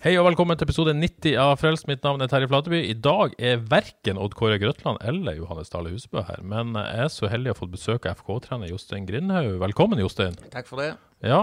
[0.00, 1.84] Hei og velkommen til episode 90 av Frelst.
[1.84, 2.78] Mitt navn er Terje Flateby.
[2.88, 7.10] I dag er verken Odd Kåre Grøtland eller Johannes Dale Husebø her, men jeg er
[7.12, 9.58] så heldig å få besøk av FK-trener Jostein Grindhaug.
[9.60, 10.38] Velkommen, Jostein.
[10.54, 10.94] Takk for det.
[11.20, 11.42] Ja,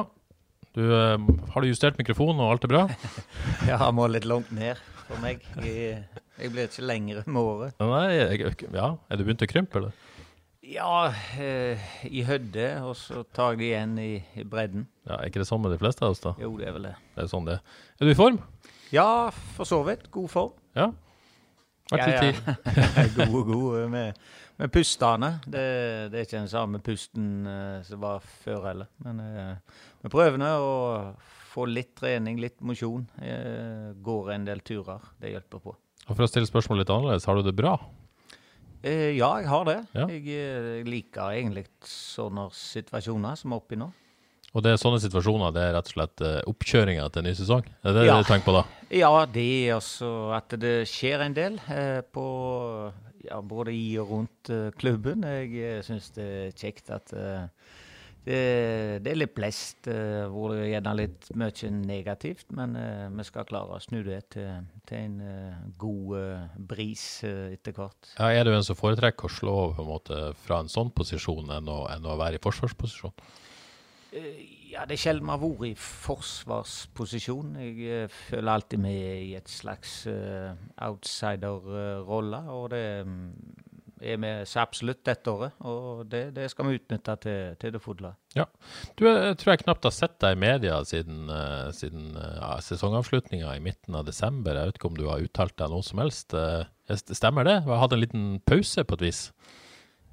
[0.73, 2.83] du, eh, har du justert mikrofonen og alt er bra?
[3.69, 5.45] Jeg har må litt langt ned for meg.
[5.61, 6.01] Jeg,
[6.41, 7.77] jeg blir ikke lengre med året.
[7.77, 10.06] Nei, jeg, ja, er du begynt å krympe, eller?
[10.67, 11.07] Ja,
[11.39, 11.79] eh,
[12.11, 14.83] i hødde, og så tar jeg det igjen i, i bredden.
[15.07, 16.33] Ja, er ikke det sånn med de fleste av oss, da?
[16.41, 16.95] Jo, det er vel det.
[17.15, 17.77] Det er sånn det er.
[18.01, 18.39] Du i form?
[18.91, 19.05] Ja,
[19.55, 20.09] for så vidt.
[20.11, 20.51] God form.
[20.75, 20.89] Ja.
[21.87, 22.55] Vært Ja, litt ja.
[22.57, 23.15] tid.
[23.15, 24.19] god og god eh, med,
[24.59, 25.29] med pustene.
[25.47, 25.63] Det,
[26.11, 28.89] det er ikke den samme pusten eh, som var før heller.
[29.05, 30.73] Men eh, vi prøver nå å
[31.53, 33.07] få litt trening, litt mosjon.
[33.23, 34.99] Eh, går en del turer.
[35.23, 35.77] Det hjelper på.
[36.07, 37.77] Og for å stille spørsmålet litt annerledes, har du det bra?
[38.87, 39.77] Eh, ja, jeg har det.
[39.97, 40.05] Ja.
[40.07, 43.89] Jeg, eh, liker egentlig sånne situasjoner som er oppi nå.
[44.55, 47.65] Og det er sånne situasjoner, det er rett og slett eh, oppkjøringa til ny sesong?
[47.83, 48.15] Er det Ja.
[48.17, 48.63] du tenker på da?
[48.95, 52.23] Ja, det er altså at det skjer en del eh, på
[53.27, 55.25] ja, både i og rundt eh, klubben.
[55.27, 57.49] Jeg eh, syns det er kjekt at eh,
[58.27, 62.49] det, det er litt blest, eh, hvor det er gjerne litt mye negativt.
[62.57, 67.75] Men eh, vi skal klare å snu det til, til en eh, god bris etter
[67.77, 68.11] hvert.
[68.17, 70.91] Ja, er du en som foretrekker å slå over på en måte fra en sånn
[70.95, 73.15] posisjon enn å, enn å være i forsvarsposisjon?
[74.67, 77.55] Ja, det er sjelden vi har vært i forsvarsposisjon.
[77.63, 80.01] Jeg føler alltid vi er i et slags
[80.83, 82.41] outsider-rolle.
[82.55, 83.66] Og det mm,
[84.01, 85.57] er vi så absolutt dette året.
[85.67, 88.13] Og det, det skal vi utnytte til, til det fulle.
[88.37, 93.55] Du, jeg tror jeg knapt har sett deg i media siden, uh, siden uh, sesongavslutninga
[93.57, 94.57] i midten av desember.
[94.57, 96.35] Jeg vet ikke om du har uttalt deg noe som helst.
[96.37, 97.61] Uh, stemmer det?
[97.61, 99.27] Jeg har hatt en liten pause på et vis.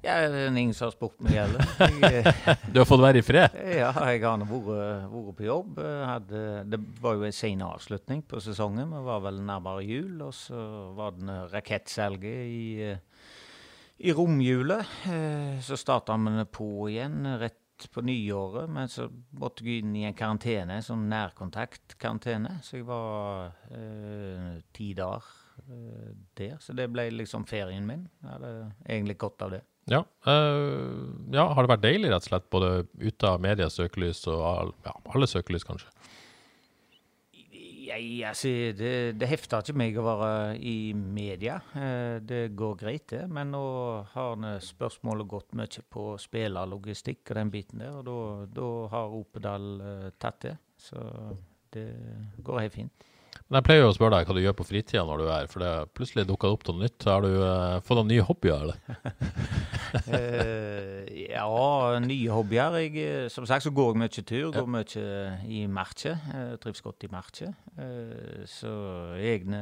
[0.05, 1.63] Ja, det er ingen som har spurt meg heller.
[2.05, 2.27] Eh,
[2.73, 3.55] Du har fått være i fred?
[3.57, 5.79] ja, jeg har vært, på jobb.
[5.81, 8.91] Hadde, det var jo en sen avslutning på sesongen.
[8.93, 10.61] Vi var vel nærmere jul, og så
[10.97, 13.14] var det rakettselget i, eh,
[13.97, 14.85] i romjulet.
[15.07, 17.61] Eh, Så starta vi på igjen rett
[17.91, 22.59] på nyåret, men så måtte jeg inn i en karantene, en sånn nærkontaktkarantene.
[22.63, 25.27] Så jeg var eh, ti dager
[25.67, 26.57] eh, der.
[26.63, 28.07] Så det ble liksom ferien min.
[28.23, 28.53] Jeg hadde
[28.87, 29.61] egentlig godt av det.
[29.91, 29.99] Ja.
[30.25, 31.03] eh,
[31.35, 31.49] ja.
[31.53, 32.71] Har det vært deilig, rett og slett, både
[33.03, 35.91] ute av medias søkelys og all, ja, alle søkelys, kanskje?
[37.85, 41.59] Jeg, altså, det, det hefter ikke meg å være i media.
[41.77, 43.23] Eh, det går greit, det.
[43.31, 43.65] Men nå
[44.13, 50.07] har spørsmålet gått mye på spillerlogistikk og den biten der, og da har Opedal eh,
[50.17, 50.55] tatt det.
[50.81, 51.01] Så
[51.75, 51.89] det
[52.43, 53.11] går helt fint.
[53.45, 55.35] Men jeg pleier jo å spørre deg hva du gjør på fritida når du er
[55.35, 57.05] her, for det plutselig dukka opp noe nytt.
[57.05, 58.79] Har du eh, fått noen nye hobbyer, eller?
[60.09, 61.03] uh,
[61.35, 61.45] ja,
[62.01, 62.79] nye hobbyer.
[62.81, 64.47] Jeg, eh, som sagt så går jeg mye tur.
[64.55, 65.05] Går mye
[65.45, 66.15] i markje.
[66.33, 67.51] Eh, trives godt i markje.
[67.77, 68.73] Uh, så
[69.21, 69.61] egne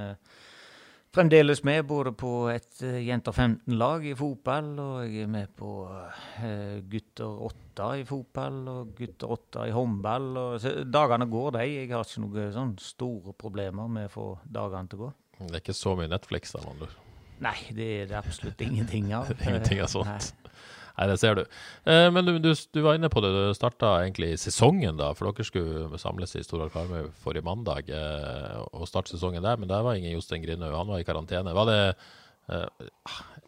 [1.13, 5.73] Fremdeles med både på et eh, jenter 15-lag i fotball, og jeg er med på
[5.85, 10.31] uh, gutter 8 i fotball og gutter 8 i håndball.
[10.41, 11.67] Og, dagene går, de.
[11.69, 15.13] Jeg har ikke noen sånn store problemer med å få dagene til å gå.
[15.43, 16.97] Det er ikke så mye Netflix, andre ord.
[17.41, 19.31] Nei, det er det absolutt ingenting av.
[19.47, 20.33] Ingenting av sånt.
[20.93, 21.41] Nei, det ser du.
[21.89, 25.09] Eh, men du, du, du var inne på det, du starta egentlig sesongen, da.
[25.17, 29.57] For dere skulle samles i Stora Karmøy forrige mandag eh, og starte sesongen der.
[29.57, 31.55] Men der var ingen Jostein Grindhaug, han var i karantene.
[31.57, 31.79] Var det,
[32.53, 32.93] eh,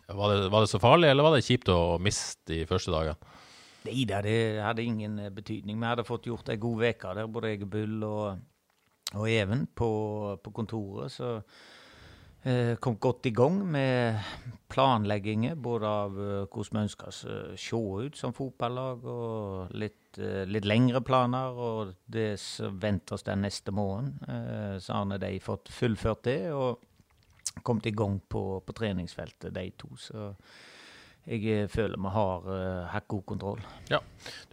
[0.09, 3.36] var, det, var det så farlig, eller var det kjipt å miste de første dagene?
[3.86, 5.77] Nei da, det hadde ingen eh, betydning.
[5.77, 8.42] Vi hadde fått gjort ei god uke der, både jeg Bull og,
[9.13, 9.89] og Even på,
[10.42, 11.13] på kontoret.
[11.13, 11.38] Så
[12.80, 14.19] kom godt i gang med
[14.75, 20.18] planleggingen, både av eh, hvordan vi ønsker oss å se ut som fotballag, og litt,
[20.19, 23.71] eh, litt lengre planer, og det som venter oss den neste.
[23.71, 29.69] Eh, så har de fått fullført det, og kommet i gang på, på treningsfeltet, de
[29.80, 29.94] to.
[29.95, 30.33] Så
[31.25, 33.62] jeg eh, føler vi har uh, hatt god kontroll.
[33.89, 33.98] Ja.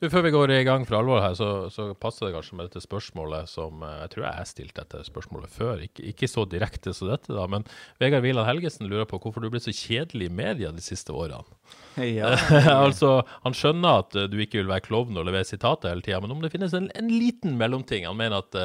[0.01, 2.71] Du, Før vi går i gang for alvor her, så, så passer det kanskje med
[2.71, 5.83] dette spørsmålet som uh, jeg tror jeg har stilt dette spørsmålet før.
[5.85, 7.69] Ikke, ikke så direkte som dette, da, men
[8.01, 11.45] Vegard Wieland Helgesen lurer på hvorfor du ble så kjedelig i media de siste årene.
[12.01, 12.33] Ja.
[12.87, 16.23] altså, Han skjønner at uh, du ikke vil være klovn og levere sitater hele tida,
[16.25, 18.57] men om det finnes en, en, liten mellomting Han mener at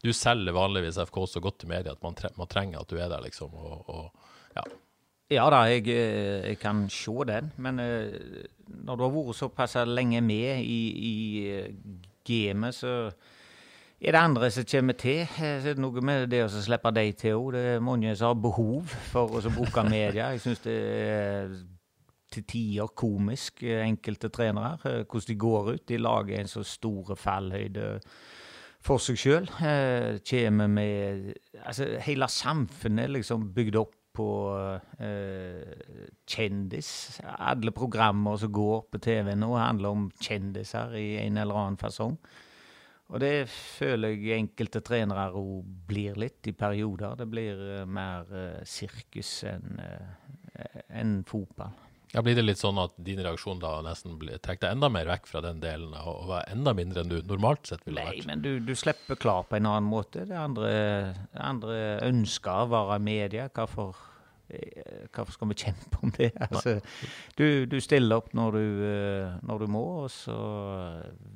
[0.00, 2.96] du selger vanligvis FK så godt i media at man, tre man trenger at du
[2.96, 3.52] er der, liksom.
[3.52, 4.64] og, og ja.
[5.30, 7.52] Ja da, jeg, eh, jeg, kan se den.
[7.62, 11.12] Men uh, når du har vært såpass lenge med i, i
[11.54, 11.68] uh,
[12.26, 13.12] gamet, så
[14.00, 15.20] er det andre som kommer til.
[15.36, 17.52] Så er det noe med det å slippe deg til òg.
[17.54, 20.32] Det er mange som har behov for å bruke media.
[20.34, 20.74] Jeg syns det
[21.04, 21.54] er
[22.30, 25.86] til tider komisk, enkelte trenere, hvordan de går ut.
[25.86, 27.86] De lager en så stor fallhøyde
[28.82, 29.48] for seg sjøl.
[30.26, 34.28] Kommer med Altså, hele samfunnet er liksom bygd opp på
[34.98, 37.20] eh, kjendis.
[37.22, 42.16] Alle programmer som går på TV nå, handler om kjendiser i en eller annen fasong.
[43.10, 47.16] Og det føler jeg enkelte trenere òg blir litt i perioder.
[47.18, 51.74] Det blir uh, mer eh, sirkus enn eh, en fotball.
[52.12, 55.28] Ja, Blir det litt sånn at din reaksjon da nesten trekker deg enda mer vekk
[55.30, 58.18] fra den delen og var enda mindre enn du normalt sett ville vært?
[58.18, 60.24] Nei, men du, du, slipper klar på en annen måte.
[60.26, 60.70] Det andre,
[61.38, 61.76] andre
[62.08, 63.46] ønsker å være media.
[63.54, 63.94] Hvorfor,
[64.50, 66.32] eh, hvorfor skal vi kjempe om det?
[66.48, 66.80] Altså,
[67.38, 70.40] du, du, stiller opp når du, eh, når du, må, og så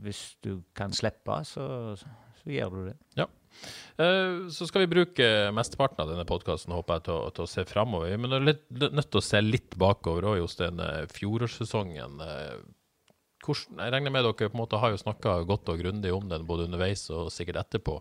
[0.03, 1.69] hvis du kan slippe, så,
[2.03, 2.99] så gjør du det.
[3.23, 3.31] Ja.
[3.97, 7.67] Eh, så skal vi bruke mesteparten av denne podkasten håper jeg, til, til, å se
[7.69, 8.17] framover.
[8.21, 10.83] Men vi er nødt til å se litt bakover òg, Jostein.
[11.15, 12.19] Fjorårssesongen.
[13.45, 16.29] Hvordan, jeg regner med dere på en måte har jo snakka godt og grundig om
[16.31, 17.99] den både underveis og sikkert etterpå,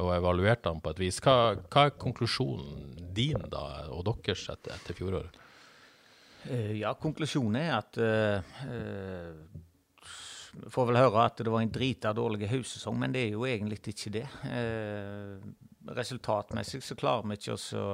[0.00, 1.20] og evaluert den på et vis.
[1.24, 5.42] Hva, hva er konklusjonen din da, og deres etter, etter fjoråret?
[6.50, 9.75] Eh, ja, konklusjonen er at uh, vi
[10.72, 13.80] får vel høre at det var en drita dårlig høysesong, men det er jo egentlig
[13.92, 14.26] ikke det.
[14.50, 15.36] Eh,
[15.96, 17.84] resultatmessig så klarer vi ikke å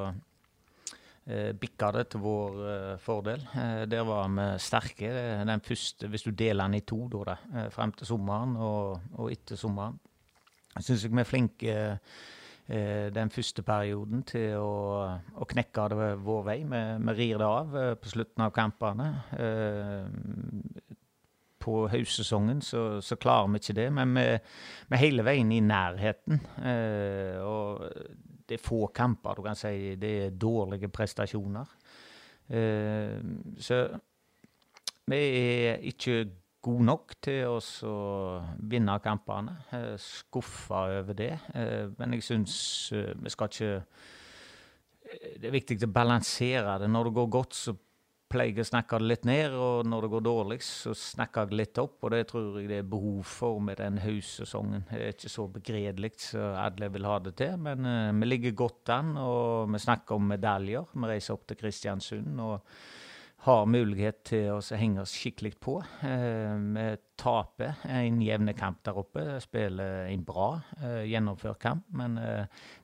[1.26, 3.44] eh, bikke det til vår eh, fordel.
[3.52, 5.12] Eh, der var vi sterke.
[5.48, 9.12] Den første, hvis du deler den i to, da, da eh, frem til sommeren og,
[9.18, 9.98] og etter sommeren,
[10.78, 14.72] syns jeg vi er flinke eh, den første perioden til å,
[15.36, 16.58] å, knekke det vår vei.
[16.64, 19.12] Vi, vi rir det av på slutten av kampene
[21.62, 23.88] på høysesongen så, så, klarer vi ikke det.
[23.94, 24.26] Men vi,
[24.90, 26.42] er hele veien i nærheten.
[26.58, 27.86] Eh, og
[28.48, 31.76] det er få kamper du kan si det er dårlige prestasjoner.
[32.52, 33.18] Eh,
[33.62, 33.84] så
[35.10, 36.22] vi er ikke
[36.62, 37.94] gode nok til å
[38.70, 39.56] vinne kampene.
[39.74, 41.32] Eh, Skuffa over det.
[41.54, 42.56] Eh, men jeg syns
[42.94, 43.72] eh, vi skal ikke
[45.12, 46.86] Det er viktig å balansere det.
[46.88, 47.74] Når det går godt, så
[48.32, 51.58] pleier å snakke det litt ned, og når det går dårlig, så snakker jeg det
[51.60, 51.98] litt opp.
[52.00, 54.86] Og det tror jeg det er behov for med den høysesongen.
[54.88, 58.58] Det er ikke så begredelig som alle vil ha det til, men uh, vi ligger
[58.64, 60.92] godt an, og vi snakker om medaljer.
[60.94, 62.76] Vi reiser opp til Kristiansund og
[63.42, 65.76] har mulighet til å henge oss skikkelig på.
[66.04, 66.86] Uh, vi
[67.22, 70.48] taper en jevne kamp der oppe, spiller en bra
[70.80, 72.18] uh, gjennomført kamp, men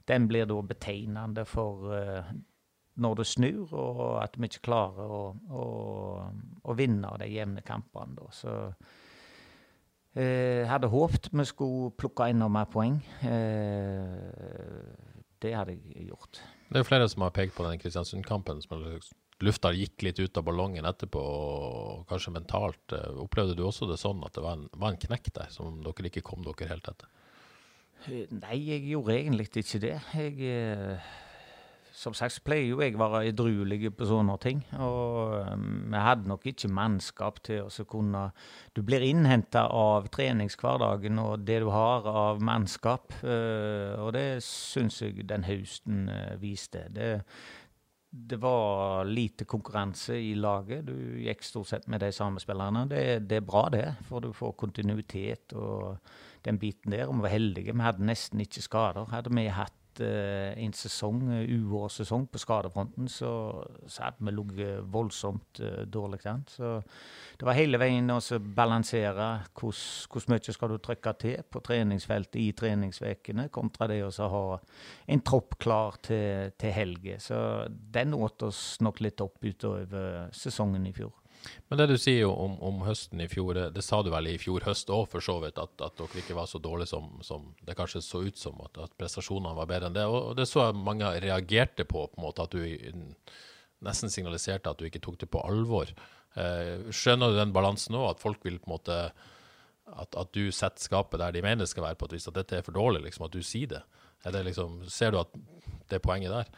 [0.09, 1.91] den blir da betegnende for
[2.99, 5.23] når det snur, og at vi ikke klarer å,
[5.55, 5.67] å,
[6.62, 8.17] å vinne de jevne kampene.
[8.19, 8.31] Da.
[8.35, 8.56] Så
[10.19, 12.99] jeg eh, hadde håpet vi skulle plukke enda mer poeng.
[13.23, 14.89] Eh,
[15.39, 16.41] det hadde jeg gjort.
[16.69, 18.62] Det er jo flere som har pekt på den Kristiansund-kampen.
[18.65, 18.83] som
[19.47, 22.82] Lufta gikk litt ut av ballongen etterpå, og kanskje mentalt.
[22.96, 25.79] Eh, opplevde du også det sånn at det var en, var en knekk der, som
[25.84, 27.13] dere ikke kom dere helt etter?
[28.08, 29.94] Eh, nei, jeg gjorde egentlig ikke det.
[30.19, 31.13] Jeg eh,
[31.98, 34.60] som sagt pleier jo jeg å være edruelig på sånne ting.
[34.78, 38.28] Og um, vi hadde nok ikke mannskap til å kunne
[38.76, 43.17] Du blir innhenta av treningshverdagen og det du har av mannskap.
[43.22, 46.84] Uh, og det syns jeg den høsten uh, viste.
[46.94, 47.10] Det,
[48.08, 50.86] det var lite konkurranse i laget.
[50.86, 52.86] Du gikk stort sett med de samme spillerne.
[52.90, 55.98] Det, det, er bra, det, for du får kontinuitet og
[56.46, 57.08] den biten der.
[57.08, 57.74] Og vi var heldige.
[57.74, 59.10] Vi hadde nesten ikke skader.
[59.10, 63.31] Hadde vi hatt uh, en sesong, uh, uårssesong på skadefronten, så,
[63.86, 66.44] så hadde vi ligget voldsomt uh, dårlig an.
[66.50, 66.72] Så
[67.38, 69.28] det var hele veien å balansere
[69.58, 74.44] hvor mye skal du trykke til på treningsfeltet i treningsvekene, kontra det å ha
[75.06, 77.20] en tropp klar til, til helge.
[77.22, 77.38] Så
[77.69, 81.14] den åt oss nok litt opp utover sesongen i fjor.
[81.69, 84.39] Men det du sier jo om, om, høsten i fjor, det sa du vel i
[84.41, 87.51] fjor høst òg, for så vidt, at, at, dere ikke var så dårlige som, som,
[87.65, 90.07] det kanskje så ut som, at, at prestasjonene var bedre enn det.
[90.09, 93.27] Og, det så jeg mange reagerte på, på en måte, at du
[93.85, 95.93] nesten signaliserte at du ikke tok det på alvor.
[96.39, 98.99] Eh, skjønner du den balansen nå, at folk vil på en måte
[99.89, 102.37] at, at, du setter skapet der de mener det skal være, på et vis, at
[102.37, 103.85] dette er for dårlig, liksom, at du sier det?
[104.29, 105.33] det liksom, ser du at
[105.89, 106.51] det er poenget der?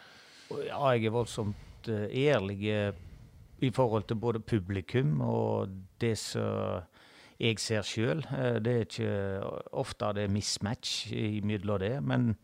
[0.67, 2.59] Ja, jeg er voldsomt uh, ærlig
[3.61, 6.87] i forhold til både publikum og det som
[7.41, 8.25] jeg ser sjøl.
[8.29, 9.13] Uh, det er ikke
[9.81, 11.97] ofte det er mismatch imellom det.
[12.03, 12.35] men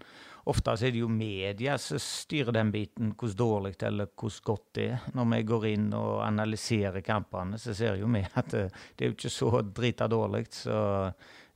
[0.47, 4.85] Ofte er det jo media som styrer den biten, hvordan dårlig eller hvordan godt det
[4.93, 5.09] er.
[5.19, 9.11] Når vi går inn og analyserer kampene, så ser jo vi at det, det er
[9.11, 10.79] jo ikke så drita dårlig så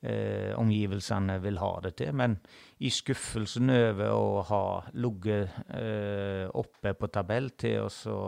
[0.02, 2.14] eh, omgivelsene vil ha det til.
[2.16, 2.36] Men
[2.80, 4.62] i skuffelsen over å ha
[4.96, 8.20] ligget eh, oppe på tabell til å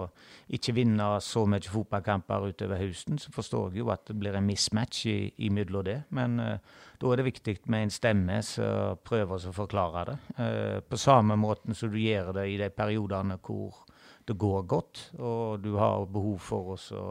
[0.52, 4.48] ikke vinne så mye fotballkamper utover høsten, så forstår jeg jo at det blir en
[4.48, 5.98] mismatch imellom det.
[6.12, 6.58] Men eh,
[7.00, 10.18] da er det viktig med en stemme som prøver å forklare det.
[10.36, 13.82] Eh, på samme måte som du gjør det i de periodene hvor
[14.28, 17.08] det går godt, og du har behov for å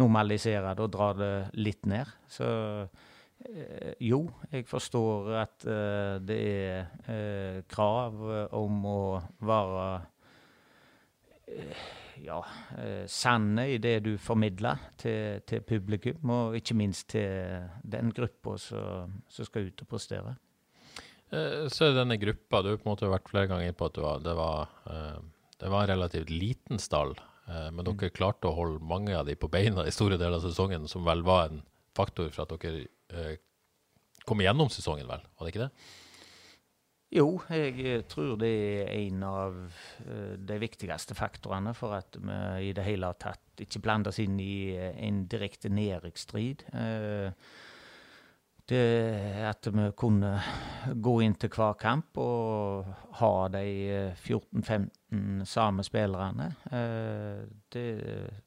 [0.00, 2.10] normalisere det og dra det litt ned.
[2.30, 2.48] Så
[4.04, 8.20] jo, jeg forstår at eh, det er eh, krav
[8.56, 9.00] om å
[9.48, 9.86] være
[12.20, 12.36] ja,
[13.10, 19.16] sanne i det du formidler til, til, publikum, og ikke minst til den gruppa som,
[19.32, 20.36] skal ut og prestere.
[21.30, 24.04] Så er denne gruppa, du har på en måte vært flere ganger på at det
[24.04, 24.70] var, det var,
[25.58, 27.16] det var en relativt liten stall,
[27.48, 30.86] men dere klarte å holde mange av de på beina i store deler av sesongen,
[30.90, 31.64] som vel var en
[32.00, 33.34] faktor for at dere eh,
[34.28, 35.24] kom igjennom sesongen, vel?
[35.36, 35.72] Var det ikke det?
[37.10, 42.68] Jo, jeg eh, tror det er en av uh, de viktigste faktorene for at vi
[42.68, 46.62] i det hele tatt ikke blandes inn i uh, en direkte nedrykksstrid.
[46.70, 47.34] Uh,
[48.70, 50.30] det at vi kunne
[50.94, 52.86] gå inn til hver kamp og
[53.18, 53.64] ha de
[54.14, 56.46] 14-15 samme spillerne,
[57.74, 57.84] det,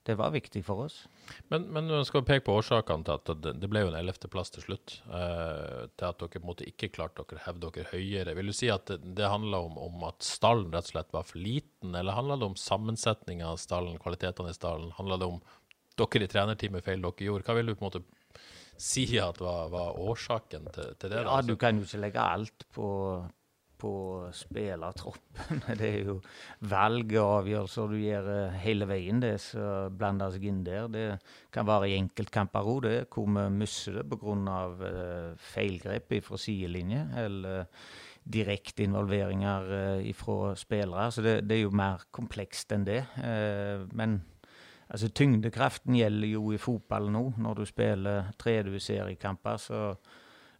[0.07, 1.01] det, var viktig for oss.
[1.51, 4.65] Men, men skal vi peke på årsakene til at det ble jo en ellevteplass til
[4.65, 4.95] slutt.
[5.03, 8.37] til at dere på en måte ikke klarte å hevde dere høyere.
[8.39, 11.27] Vil du si at det, det handla om, om, at stallen rett og slett var
[11.27, 14.95] for liten, eller handla det om sammensetninga av stallen, kvalitetene i stallen?
[14.97, 15.43] Handla det om
[15.99, 17.49] dere i trenerteamet feil dere gjorde?
[17.49, 18.05] Hva vil du på en måte
[18.79, 21.23] si at var, var årsaken til, til det?
[21.25, 22.89] Ja, du kan jo ikke legge alt på,
[23.83, 23.93] på
[24.35, 25.63] spillertroppen.
[25.79, 26.17] Det er jo
[26.71, 30.87] valg og avgjørelser du gjør eh, hele veien, det som blander seg inn der.
[30.91, 31.05] Det
[31.53, 34.57] kan være i enkeltkamper òg, det, hvor vi mister det pga.
[34.79, 37.05] Uh, feilgrep fra sidelinje.
[37.25, 37.69] eller
[38.23, 39.65] direkte involveringer
[39.99, 41.09] uh, fra spillere.
[41.11, 43.01] Så det, det, er jo mer komplekst enn det.
[43.19, 44.21] Uh, men
[44.91, 47.23] Altså Tyngdekraften gjelder jo i fotball nå.
[47.41, 49.79] Når du spiller tredje-seriekamper, så,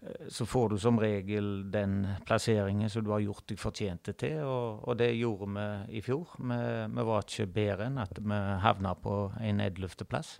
[0.02, 4.40] eh, så får du som regel den plasseringen som du har gjort deg fortjente til,
[4.44, 6.38] og, og det gjorde vi i fjor.
[6.40, 6.64] Vi,
[6.96, 10.40] vi, var ikke bedre enn at vi havna på en ellevteplass.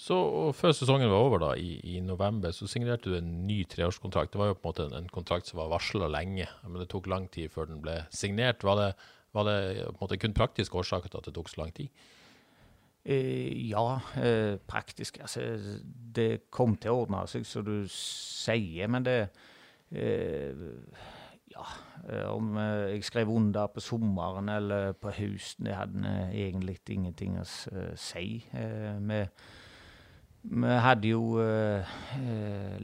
[0.00, 0.16] Så
[0.56, 4.32] Før sesongen var over, da, i, i, november, så signerte du en ny treårskontrakt.
[4.32, 6.88] Det var jo på en måte en, en kontrakt som var varsla lenge, men det
[6.88, 8.64] tok lang tid før den ble signert.
[8.64, 8.86] Var det,
[9.36, 11.92] var det på en måte kun praktiske årsaker til at det tok så lang tid?
[13.04, 15.18] Eh, ja, eh, praktisk.
[15.20, 15.40] Altså,
[16.16, 19.20] det kom til å ordne seg, som du sier, men det
[19.92, 20.68] eh,
[21.50, 21.64] Ja,
[22.30, 27.44] om jeg skrev under på sommeren eller på høsten, det hadde egentlig ingenting å
[27.98, 28.38] si.
[28.46, 29.18] Vi,
[30.54, 31.42] vi hadde jo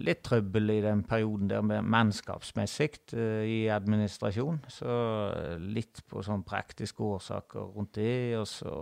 [0.02, 4.98] litt trøbbel i den perioden der med mannskapsmessig i administrasjon, så
[5.62, 8.74] litt på sånn praktiske årsaker rundt det, og så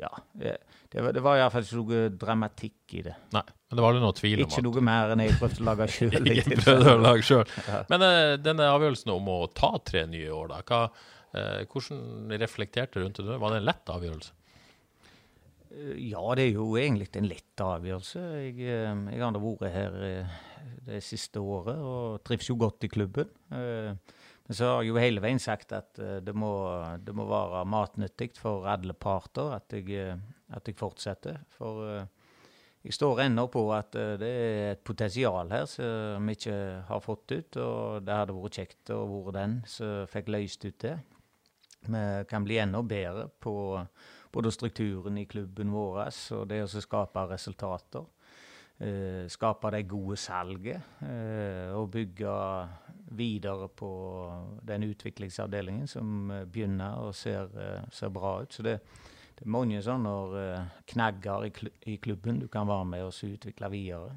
[0.00, 3.14] ja, det, var, det var iallfall ikke noe dramatikk i det.
[3.34, 5.68] Nei, men det var aldri noe tvil om Ikke noe mer enn jeg prøvde å
[5.68, 7.46] lage sjøl.
[7.50, 7.54] selv.
[7.92, 10.82] Men uh, denne avgjørelsen om å ta tre nye år, da, hva,
[11.36, 13.40] uh, hvordan reflekterte du rundt det?
[13.44, 14.36] Var det en lett avgjørelse?
[15.70, 18.24] Uh, ja, det er jo egentlig en lett avgjørelse.
[18.46, 20.00] Jeg, jeg har vært her
[20.88, 23.30] det siste året og trives jo godt i klubben.
[23.52, 23.92] Uh,
[24.50, 26.50] men så har jeg jo hele veien sagt at uh, det, må,
[26.98, 31.36] det, må, være matnyttig for alle parter at jeg, eh, at jeg fortsetter.
[31.54, 32.32] For uh,
[32.82, 36.56] jeg står ennå på at det er et potensial her som vi ikke
[36.88, 37.60] har fått ut.
[37.62, 40.96] Og det hadde vært kjekt å være den som fikk løst ut det.
[41.86, 43.54] Vi kan bli enda bedre på
[44.34, 48.08] både strukturen i klubben vår og det å skape resultater.
[48.80, 52.32] Eh, skape det gode salget eh, og bygge
[53.12, 53.90] videre på
[54.64, 57.52] den utviklingsavdelingen som eh, begynner og ser,
[57.92, 58.54] ser bra ut.
[58.54, 58.78] Så det,
[59.36, 60.14] det, er mange sånne
[60.88, 64.14] knagger i, klubben du kan være med og utvikle videre.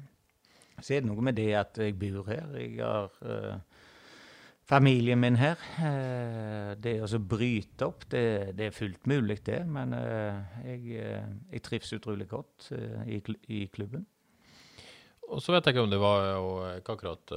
[0.80, 2.56] Så er det noe med det at jeg bor her.
[2.56, 3.60] Jeg har
[4.64, 5.60] familien min her.
[5.76, 9.60] Eh, det å bryte opp, det, det, er fullt mulig, det.
[9.68, 13.20] Men eh, jeg, eh, jeg trives utrolig godt i,
[13.52, 14.06] i klubben.
[15.32, 17.32] Og så vet jeg ikke om det var jo ikke akkurat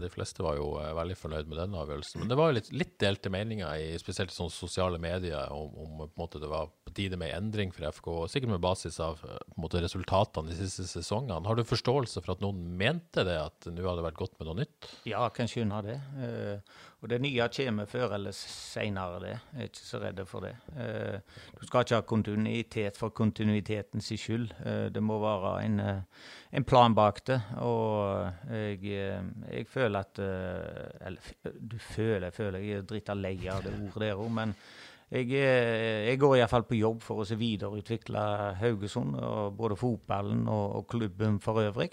[0.00, 2.22] De fleste var jo veldig fornøyd med den avgjørelsen.
[2.22, 5.74] Men det var jo litt, litt delte meninger, i, spesielt i sånne sosiale medier, om,
[5.84, 8.10] om måte, det var på tide med endring for FK.
[8.30, 9.24] Sikkert med basis av
[9.56, 11.42] måte, resultatene de siste sesongene.
[11.48, 14.50] Har du forståelse for at noen mente det, at nå hadde det vært godt med
[14.50, 14.90] noe nytt?
[15.08, 15.98] Ja, kan skjønne det.
[17.02, 19.32] Og det nye kommer før eller senere, det.
[19.32, 20.52] Jeg er ikke så redd for det.
[20.78, 24.52] Eh, du skal ikke ha kontinuitet for kontinuitetens skyld.
[24.62, 27.40] Eh, det må være en, eh, en, plan bak det.
[27.58, 29.18] Og jeg,
[29.50, 31.18] jeg føler at Eller
[31.58, 34.54] du føler, jeg føler jeg er drita lei av det ordet der òg, men
[35.12, 35.28] jeg,
[36.08, 38.22] jeg, går iallfall på jobb for å videreutvikle
[38.62, 41.92] Haugesund, og både fotballen og, og klubben for øvrig.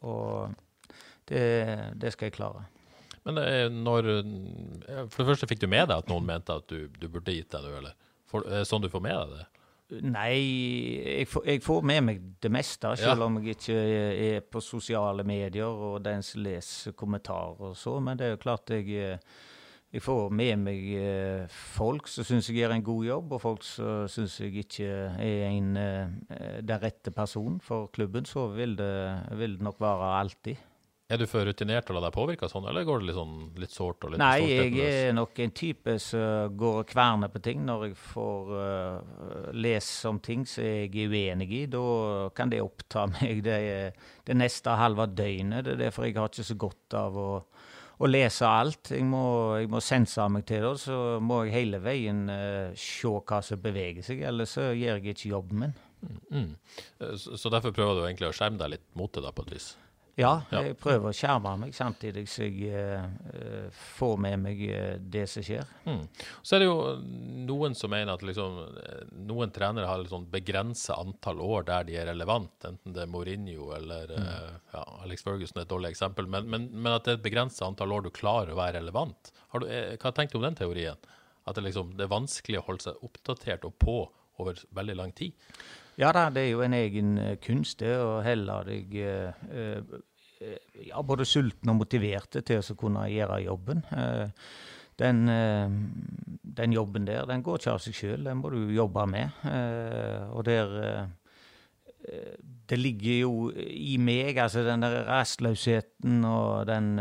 [0.00, 0.54] Og
[1.28, 1.44] det,
[2.00, 2.64] det skal jeg klare.
[3.24, 4.10] Men eh, når
[5.08, 7.52] For det første, fikk du med deg at noen mente at du, du burde gitt
[7.54, 7.96] deg nå, eller?
[8.28, 9.44] For, er det sånn du får med deg det?
[10.00, 10.36] Nei,
[11.20, 13.26] jeg får, jeg får, med meg det meste, selv ja.
[13.28, 17.98] om jeg ikke er på sosiale medier og den som leser kommentarer og så.
[18.02, 19.18] Men det er jo klart jeg,
[19.94, 23.66] jeg får med meg eh, folk som syns jeg gjør en god jobb, og folk
[23.66, 24.88] som syns jeg ikke
[25.22, 28.26] er en, eh, den rette personen for klubben.
[28.26, 28.94] Så vil det,
[29.38, 30.70] vil det nok være alltid.
[31.12, 33.34] Er du for rutinert til å la deg påvirke sånn, eller går det litt, sånn,
[33.60, 34.06] litt sårt?
[34.06, 37.60] og litt Nei, jeg er nok en type som går og kverner på ting.
[37.68, 41.84] Når jeg får uh, lese om ting som jeg er uenig i, da
[42.34, 43.60] kan det oppta meg det,
[44.26, 45.68] det neste halve døgnet.
[45.68, 47.30] Det er derfor jeg har ikke så godt av å,
[47.98, 48.90] å lese alt.
[48.94, 49.24] Jeg må,
[49.60, 53.62] jeg må sense meg til det, så må jeg hele veien uh, se hva som
[53.62, 54.24] beveger seg.
[54.26, 55.78] Ellers så gjør jeg ikke jobben min.
[56.04, 56.50] Mm, mm.
[57.16, 59.56] Så, så derfor prøver du egentlig å skjerme deg litt mot det, da, på et
[59.56, 59.72] vis?
[60.14, 63.66] Ja, jeg prøver å skjerme meg samtidig så jeg uh,
[63.96, 65.66] får med meg uh, det som skjer.
[65.88, 66.04] Mm.
[66.38, 66.76] Så er det jo
[67.48, 68.60] noen som mener at liksom,
[69.26, 73.72] noen trenere har sånn begrensa antall år der de er relevant, enten det er Mourinho
[73.74, 74.30] eller mm.
[74.30, 77.26] uh, ja, Alex Ferguson er et dårlig eksempel, men, men, men, at det er et
[77.26, 79.34] begrensa antall år du klarer å være relevant.
[79.54, 81.10] Du, hva tenker du om den teorien?
[81.44, 83.98] At det, liksom, det er vanskelig å holde seg oppdatert og på
[84.42, 85.34] over veldig lang tid?
[86.00, 88.96] Ja da, det er jo en egen kunst det å helle deg
[90.86, 93.82] ja, både sultne og motiverte til å kunne gjøre jobben.
[94.94, 99.40] Den, den, jobben der, den går ikke av seg sjøl, den må du jobbe med.
[100.30, 100.74] Og der
[102.70, 106.94] Det ligger jo i meg, altså den der rastløsheten og den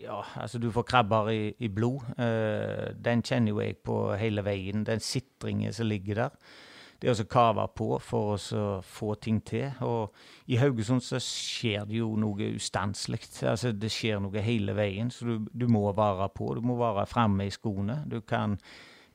[0.00, 2.02] ja, altså du får krabber i, i blod.
[3.04, 4.84] den kjenner jo jeg på hele veien.
[4.84, 6.40] Den sitringen som ligger der
[7.02, 9.68] det å kave på for å få ting til.
[9.84, 10.14] Og
[10.52, 13.22] i Haugesund så skjer det jo noe ustanselig.
[13.44, 16.54] Altså, det skjer noe hele veien, så du, du må være på.
[16.56, 18.02] Du må være framme i skoene.
[18.08, 18.58] Du kan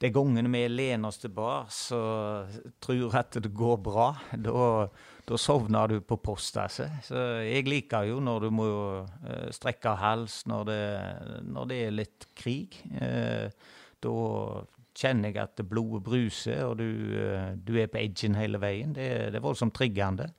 [0.02, 4.88] De gangene vi lener oss tilbake og tror at det går bra, da,
[5.38, 7.04] sovner du på postasset.
[7.06, 8.65] Så jeg liker jo når du må
[9.06, 10.82] uh, strekke hals når det,
[11.54, 12.82] når det, er litt krig.
[12.98, 13.46] Uh,
[14.04, 14.16] da
[14.98, 18.96] kjenner jeg at blodet bruser, og du, eh, du, er på edgen hele veien.
[18.96, 20.32] Det, det er voldsomt triggende.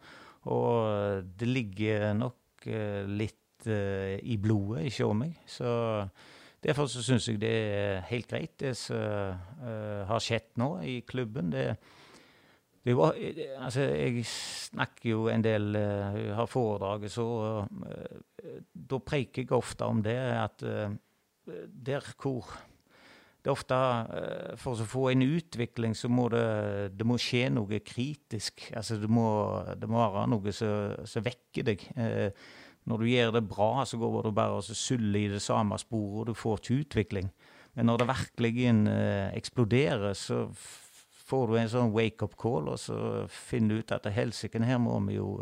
[0.53, 5.37] Og det ligger nok uh, litt uh, i blodet ikke om meg.
[5.46, 5.70] Så
[6.62, 8.98] derfor så syns jeg det er helt greit, det som
[9.62, 11.55] uh, har skjedd nå i klubben.
[11.55, 11.77] Det,
[12.98, 13.14] var,
[13.62, 17.29] altså, jeg snakker jo en del, uh, har foredrag så
[18.75, 20.66] Da preker jeg ofte om det at
[21.46, 22.51] der hvor
[23.42, 27.48] det er ofte uh, For å få en utvikling, så må det, det må skje
[27.50, 28.68] noe kritisk.
[28.78, 29.26] Altså det må,
[29.78, 31.83] det må være noe som vekker deg.
[31.98, 32.44] Eh,
[32.87, 36.20] når du gjør det bra, så går du bare og suller i det samme sporet,
[36.20, 37.33] og du får ikke utvikling.
[37.74, 40.44] Men når det virkelig eh, eksploderer, så
[41.26, 45.00] får du en sånn wake-up call, og så finner du ut at helsike, her må
[45.09, 45.35] vi jo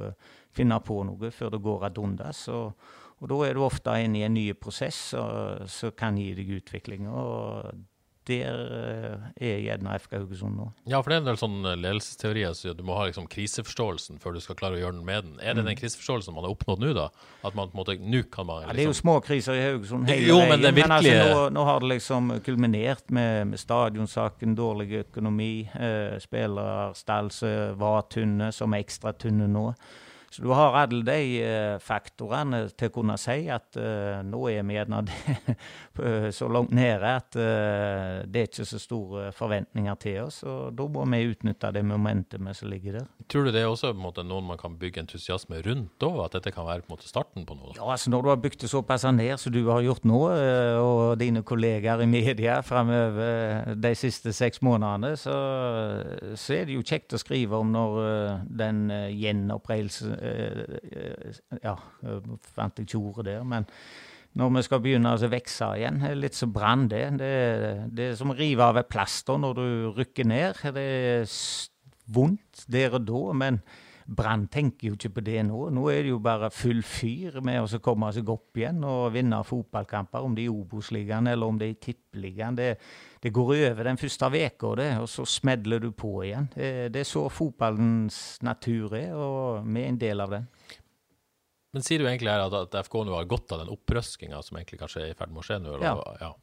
[0.56, 2.46] finne på noe før det går ad undas.
[2.48, 2.72] Og,
[3.20, 7.08] og da er du ofte inne i en ny prosess som kan gi deg utvikling.
[7.12, 7.89] og
[8.30, 10.70] der eh, er gjerne FK Haugesund nå.
[10.88, 14.20] Ja, for det er en del sånn ledelsesteorier ledelsesteorier så du må ha liksom kriseforståelsen
[14.20, 15.34] før du skal klare å gjøre den med den.
[15.40, 15.70] Er det mm.
[15.70, 17.08] den kriseforståelsen man har oppnådd nå, da?
[17.42, 18.70] At man på en måte, nå kan man liksom...
[18.70, 20.50] Ja, Det er jo liksom- små kriser i Haugesund hele jo, veien.
[20.50, 20.82] Men, virkelig...
[20.82, 27.32] men altså, nå, nå, har det liksom kulminert med, med stadionsaken, dårlig økonomi, eh, spillerstall
[27.34, 29.70] som var tynne, som er ekstra tynne nå.
[30.30, 34.62] Så du har alle de eh, faktorene til å kunne si at uh, nå er
[34.62, 35.00] vi gjerne
[36.38, 40.38] så langt nede at uh, det er ikke så store forventninger til oss.
[40.46, 43.08] Og da må vi utnytte det momentumet som ligger der.
[43.26, 46.20] Tror du det er også måte, noen man kan bygge entusiasme rundt òg?
[46.28, 47.74] At dette kan være på måte starten på noe?
[47.74, 51.18] Ja, altså Når du har bygd det såpass ned som du har gjort nå, og
[51.18, 55.34] dine kollegaer i media framover de siste seks månedene, så,
[56.38, 58.00] så, er det jo kjekt å skrive om når
[58.62, 58.86] den
[59.18, 61.74] gjenoppreiselse Eh, ja,
[62.54, 63.44] fant jeg ikke ordet der.
[63.44, 63.68] men
[64.38, 65.96] når vi skal begynne å vokse igjen.
[66.18, 67.02] Litt som brann, det.
[67.18, 67.30] det.
[67.90, 69.64] Det er som å rive av et plaster når du
[69.96, 70.60] rykker ned.
[70.76, 71.24] Det er
[72.10, 73.58] vondt der og da, men
[74.10, 75.58] Brann tenker jo ikke på det nå.
[75.70, 79.38] Nå er det jo bare full fyr med å komme seg opp igjen og vinne
[79.46, 82.58] fotballkamper, om det er i Obos-ligaen eller om det er i Tippeligaen.
[82.58, 82.68] Det,
[83.22, 86.50] det, går over den første uka, og så smedler du på igjen.
[86.56, 90.50] Det, er så fotballens natur er, og vi er en del av den.
[91.70, 94.80] Men sier du egentlig her at, FK nå har godt av den opprøskinga som egentlig
[94.80, 95.78] kanskje er i ferd med å skje nå?
[95.86, 95.94] Ja.
[96.18, 96.34] ja.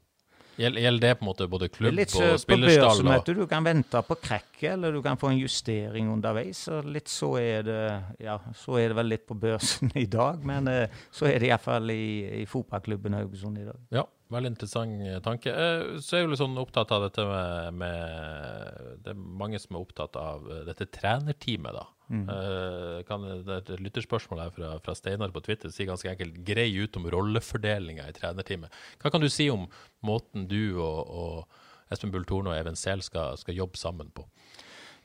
[0.58, 3.02] Gjelder det på en måte både klubb litt, og spillerstall?
[3.04, 6.64] På børsen, du, du kan vente på krekket, eller du kan få en justering underveis.
[6.74, 7.82] og litt så er det
[8.24, 11.52] ja, så er det vel litt på børsen i dag, men uh, så er det
[11.52, 13.84] iallfall i, i fotballklubben Haugesund i dag.
[13.94, 15.54] Ja, veldig interessant eh, tanke.
[15.54, 19.62] Uh, så er jeg jo litt sånn opptatt av dette med, med Det er mange
[19.62, 21.86] som er opptatt av dette trenerteamet, da.
[22.08, 22.24] Mm.
[22.30, 25.72] Uh, kan, det er et lytterspørsmål her fra, fra Steinar på Twitter.
[25.74, 28.76] Sier ganske enkelt grei ut om rollefordelinga i trenerteamet.
[29.02, 29.68] Hva kan du si om
[30.08, 34.24] måten du og, og Espen Bull Torne og Even Sehl skal, skal, jobbe sammen på?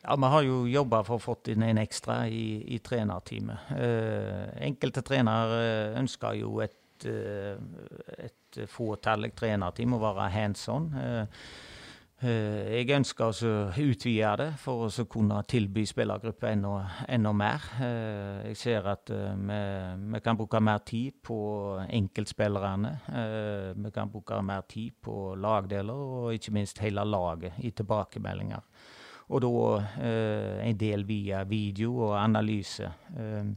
[0.03, 3.75] Ja, Vi har jo jobba for å få inn en ekstra i, i trenerteamet.
[3.75, 5.61] Uh, enkelte trenere
[5.99, 7.59] ønsker jo et, uh,
[8.19, 10.91] et fåtallig trenerteam å være hands on.
[10.95, 11.72] Uh, Eh,
[12.23, 13.51] jeg ønsker å
[13.83, 16.73] utvide det for å kunne tilby spillergrupper enda,
[17.11, 17.67] enda, mer.
[17.83, 19.59] Eh, jeg ser at eh, vi,
[20.15, 21.39] vi, kan bruke mer tid på
[21.83, 22.93] enkeltspillerne.
[23.75, 28.63] Vi kan bruke mer tid på lagdeler, og ikke minst hele laget i tilbakemeldinger.
[29.29, 29.51] Og da
[30.03, 32.91] eh, en del via video og analyse.
[33.17, 33.53] Eh,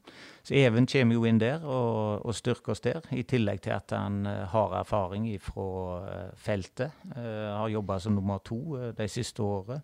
[0.45, 3.95] så Even kommer jo inn der og, og, styrker oss der, i tillegg til at
[3.97, 5.69] han eh, har erfaring fra
[6.05, 6.91] eh, feltet.
[7.15, 9.81] Eh, har jobba som nummer to eh, de siste året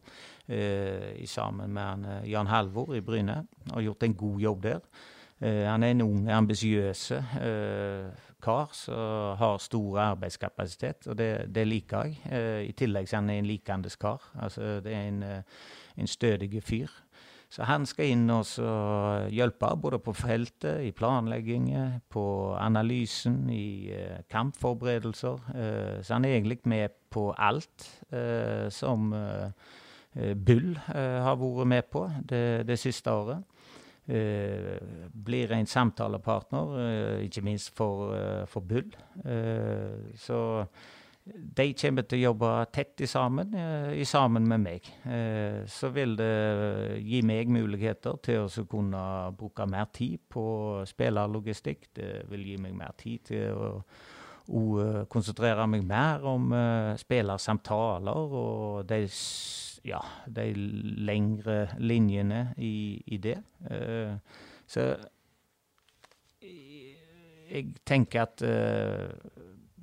[1.25, 3.37] sammen med han, Jan Halvor i Bryne.
[3.71, 4.79] Har gjort en god jobb der.
[5.41, 7.11] han er en ung, ambisiøs
[8.41, 12.41] kar som har stor arbeidskapasitet, og det, det liker jeg.
[12.67, 14.25] I tillegg så er han en likende kar.
[14.41, 15.23] Altså, det er en
[15.97, 16.87] en stødig fyr.
[17.51, 18.47] Så han skal inn og
[19.31, 25.49] hjelpe, både på feltet, i planleggingen, på analysen, i eh, kampforberedelser.
[25.55, 29.11] Eh, så han er egentlig med på alt uh, som
[30.45, 33.43] Bull har vært med på det, det siste året.
[34.05, 38.15] Blir en samtalepartner, ikke minst for,
[38.49, 38.89] for Bull.
[40.17, 40.41] så
[41.21, 44.87] de kommer til å jobbe tett sammen, eh, sammen med meg.
[45.05, 49.03] Eh, så vil det gi meg muligheter til å kunne
[49.37, 51.93] bruke mer tid på spillerlogistikk.
[51.93, 53.69] Det vil gi meg mer tid til å,
[54.49, 56.49] å eh, konsentrere meg mer om
[56.97, 59.05] spillersamtaler og de,
[59.87, 60.51] ja, de
[61.01, 63.37] lengre linjene i, i det.
[64.69, 64.85] Så
[66.41, 68.43] jeg tenker at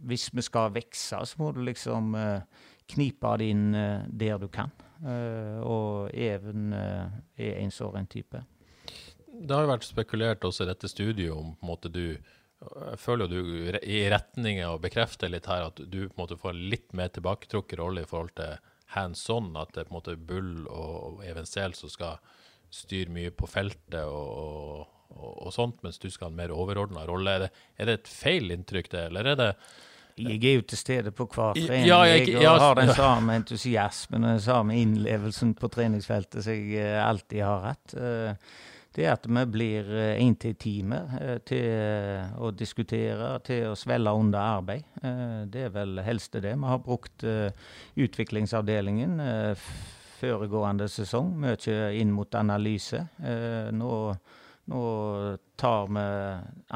[0.07, 2.43] hvis vi skal vokse, så må du liksom uh,
[2.91, 4.73] knipe det inn uh, der du kan.
[5.03, 8.43] Uh, og Even er en sånn type.
[9.29, 12.19] Det har jo vært spekulert også i dette studiet om på en måte du
[12.59, 13.37] jeg føler du
[13.87, 16.89] i retning av å bekrefte litt her at du på en måte får en litt
[16.91, 18.57] mer tilbaketrukket rolle i forhold til
[18.94, 22.20] hands on, at det er på en måte Bull og Even Sehl som skal
[22.72, 27.05] styre mye på feltet og, og, og, sånt, mens du skal ha en mer overordna
[27.09, 27.35] rolle.
[27.35, 29.53] Er det, er det, et feil inntrykk, det, eller er det
[30.18, 31.85] jeg er jo til stede på hver trening.
[31.87, 36.83] Ja, jeg, jeg, har den samme entusiasmen og den samme innlevelsen på treningsfeltet som jeg
[36.83, 37.94] uh, alltid har hatt.
[37.94, 38.57] Uh,
[38.99, 44.11] det er at vi blir én uh, til timer til å diskutere, til å svelle
[44.11, 44.83] under arbeid.
[45.47, 46.57] det er vel helst det.
[46.57, 47.25] Vi har brukt
[47.95, 49.21] utviklingsavdelingen
[50.19, 53.07] foregående sesong mye inn mot analyse.
[53.73, 53.95] nå
[54.69, 56.05] nå tar vi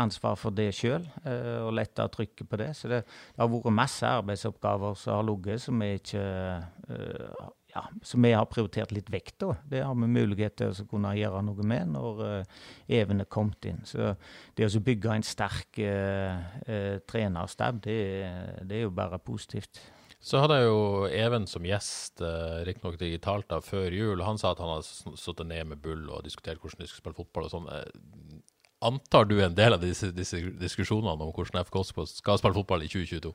[0.00, 2.70] ansvar for det sjøl eh, og letter trykket på det.
[2.78, 7.42] Så det, det, har vært masse arbeidsoppgaver som har ligget som vi ikke eh,
[7.74, 9.32] ja, som vi har prioritert litt vekk.
[9.40, 9.54] da.
[9.70, 12.60] Det har vi mulighet til å kunne gjøre noe med når uh,
[12.92, 13.80] Even er kommet inn.
[13.88, 14.12] Så
[14.58, 16.36] det å bygge en sterk uh,
[16.68, 17.98] uh, trenerstab, det,
[18.60, 19.80] det, er jo bare positivt.
[20.22, 24.20] Så hadde jeg jo Even som gjest, eh, riktignok digitalt, da, før jul.
[24.22, 27.18] Han sa at han hadde sittet ned med Bull og diskutert hvordan de skulle spille
[27.18, 27.66] fotball og sånn.
[28.86, 32.92] Antar du en del av disse, disse diskusjonene om hvordan FK skal spille fotball i
[32.92, 33.34] 2022?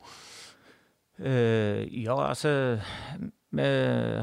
[1.18, 2.78] Uh, ja, altså
[3.50, 3.68] Vi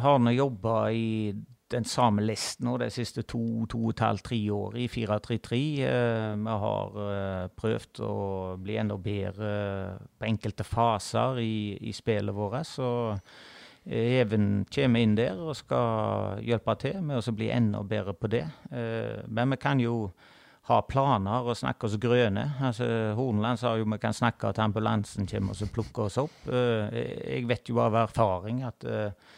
[0.04, 1.34] har nå jobba i
[1.74, 5.60] den samme listen de siste to, to og et halvt, tre år i 4-3-3.
[5.80, 8.14] Uh, vi har uh, prøvd å
[8.60, 9.50] bli enda bedre
[10.18, 12.62] på enkelte faser i, i spillet vårt.
[12.68, 12.92] Så
[13.84, 18.46] Even kommer inn der og skal hjelpe til med å bli enda bedre på det.
[19.28, 20.08] men vi kan jo
[20.64, 22.46] ha planer og snakke oss grønne.
[22.64, 22.87] Altså,
[23.18, 26.37] Horneland sa jo vi kan snakke til ambulansen kommer og plukker oss opp.
[26.48, 29.35] Uh, jeg vet jo av erfaring at uh,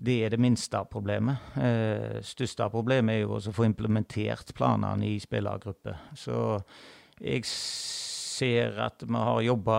[0.00, 1.52] det er det minste problemet.
[1.52, 6.00] Uh, største problemet er jo å få implementert planene i spillergrupper.
[6.16, 6.40] Så
[7.20, 9.78] jeg ser at vi har jobba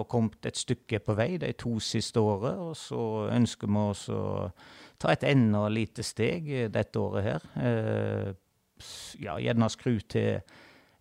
[0.00, 2.70] og kommet et stykke på vei de to siste årene.
[2.70, 4.22] Og så ønsker vi oss å
[4.96, 8.38] ta et enda lite steg dette året her
[9.20, 10.40] ja, gjerne skru til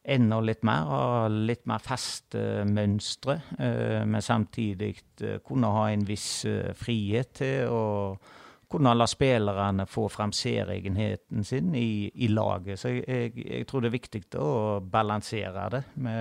[0.08, 3.40] enda litt mer, ha litt mer faste mønstre.
[3.60, 7.86] Eh, men samtidig eh, kunne ha en viss eh, frihet til å
[8.68, 12.80] kunne la spillerne få fram særegenheten sin i, i, laget.
[12.80, 14.50] Så jeg, jeg, jeg, tror det er viktig å
[14.84, 15.84] balansere det.
[15.96, 16.16] Vi,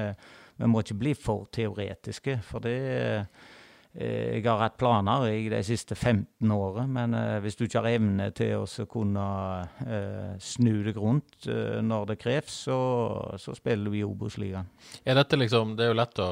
[0.57, 3.55] vi må ikke bli for teoretiske, for det Eh,
[3.97, 7.97] jeg har hatt planer i de siste 15 årene, men uh, hvis du ikke har
[7.97, 9.27] evne til å kunne
[9.65, 11.49] uh, snu deg rundt
[11.87, 12.79] når det kreves, så,
[13.41, 14.69] så, spiller du i Obos-ligaen.
[15.07, 16.31] Ja, liksom, det er jo lett å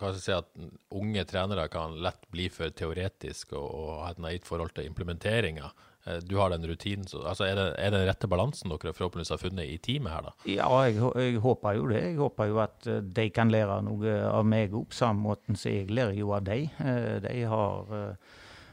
[0.00, 0.48] jeg si, at
[0.96, 5.72] unge trenere kan lett bli for teoretisk og, og ha et naivt forhold til implementeringa.
[6.04, 7.06] Eh, du har den rutinen.
[7.06, 10.12] Så, altså er, det, er det den rette balansen dere forhåpentligvis har funnet i teamet
[10.14, 10.34] her, da?
[10.50, 12.04] Ja, jeg, jeg, håper jo det.
[12.08, 15.74] Jeg håper jo at eh, de kan lære noe av meg opp, samme måten som
[15.74, 16.70] jeg lærer jo av dem.
[16.82, 18.16] Eh, de har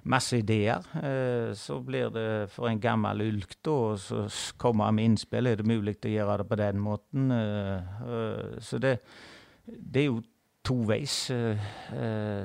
[0.09, 0.85] masse ideer.
[1.59, 4.23] Så blir det for en gammel ulk, da, og så
[4.57, 5.49] kommer med innspill.
[5.51, 7.33] Er det mulig å gjøre det på den måten?
[8.63, 8.95] Så det,
[9.67, 10.21] det er jo
[10.65, 11.17] toveis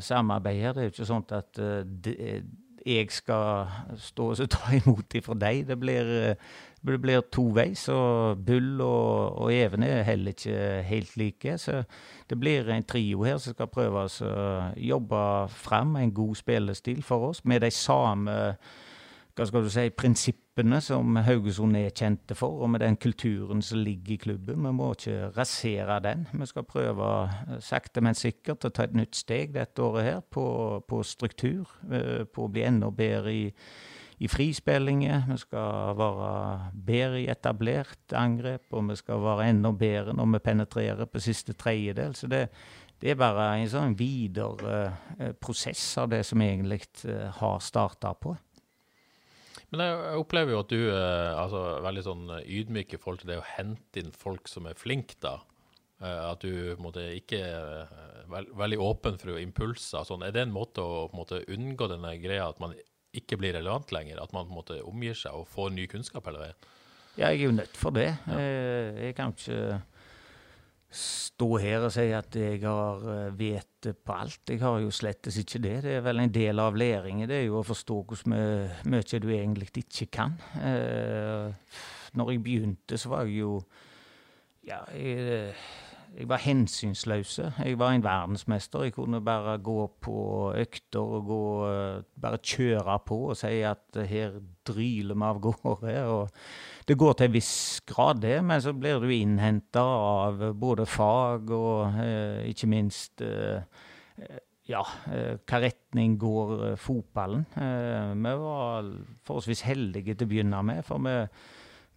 [0.05, 0.75] samarbeid her.
[0.75, 1.63] Det er jo ikke sånn at
[2.05, 2.19] det,
[2.87, 3.67] jeg skal
[3.99, 5.65] stå og ta imot ifra deg.
[5.69, 6.11] Det blir,
[6.85, 7.87] det blir toveis.
[7.89, 11.59] Og Bull og, og, Even er heller ikke helt like.
[11.59, 11.83] Så
[12.31, 14.33] det blir en trio her som skal prøve å
[14.77, 18.57] jobbe fram en god spillestil for oss med de samme
[19.35, 23.79] hva skal du si, prinsippene som Haugesund er kjente for, og med den kulturen som
[23.79, 24.63] ligger i klubben.
[24.63, 26.29] Vi må ikke rasere den.
[26.33, 30.21] Vi skal prøve eh, sakte, men sikkert å ta et nytt steg dette året her
[30.21, 31.67] på, på struktur.
[31.91, 33.51] Eh, på å bli enda bedre i,
[34.23, 35.27] i frispillinger.
[35.27, 40.45] Vi skal være bedre i etablert angrep, og vi skal være enda bedre når vi
[40.53, 42.15] penetrerer på siste tredjedel.
[42.15, 42.47] Så det,
[43.03, 44.87] det er bare en sånn videre
[45.19, 46.85] uh, prosess av det som egentlig
[47.41, 48.39] har starta på.
[49.75, 53.33] Men jeg opplever jo at du er eh, altså, veldig sånn ydmyk i forhold til
[53.33, 55.41] det å hente inn folk som er flinke, da.
[55.99, 60.07] Eh, at du måte, ikke er eh, veld, veldig åpen for impulser.
[60.07, 60.23] Sånn.
[60.23, 62.77] Er det en måte å på en måte, unngå denne greia at man
[63.15, 64.23] ikke blir relevant lenger?
[64.23, 66.71] At man på en måte, omgir seg og får ny kunnskap hele veien?
[67.19, 68.13] Ja, jeg er jo nødt for det.
[68.31, 68.39] Ja.
[69.09, 69.83] Jeg kan ikke
[70.95, 74.43] stå her og si at jeg har eh, vet på alt.
[74.49, 75.75] Jeg har jo slettes ikke det.
[75.85, 77.29] Det er vel en del av læringen.
[77.29, 80.37] Det er jo å forstå hvor mye du egentlig ikke kan.
[80.63, 81.75] Eh,
[82.15, 83.59] når jeg begynte, så var jeg jo
[84.65, 85.53] Ja, jeg,
[86.15, 87.39] jeg var hensynsløs.
[87.65, 88.85] Jeg var en verdensmester.
[88.87, 90.17] Jeg kunne bare gå på
[90.57, 91.43] økter og gå,
[92.23, 95.97] bare kjøre på og si at her dryler vi av gårde.
[96.07, 96.31] og
[96.89, 101.51] det går til en viss grad, det, men så blir du innhenta av både fag
[101.51, 103.65] og eh, ikke minst eh,
[104.69, 107.47] ja, eh, hva retning går eh, fotballen?
[107.57, 108.93] Eh, vi var
[109.25, 111.17] forholdsvis heldige til å begynne med, for vi,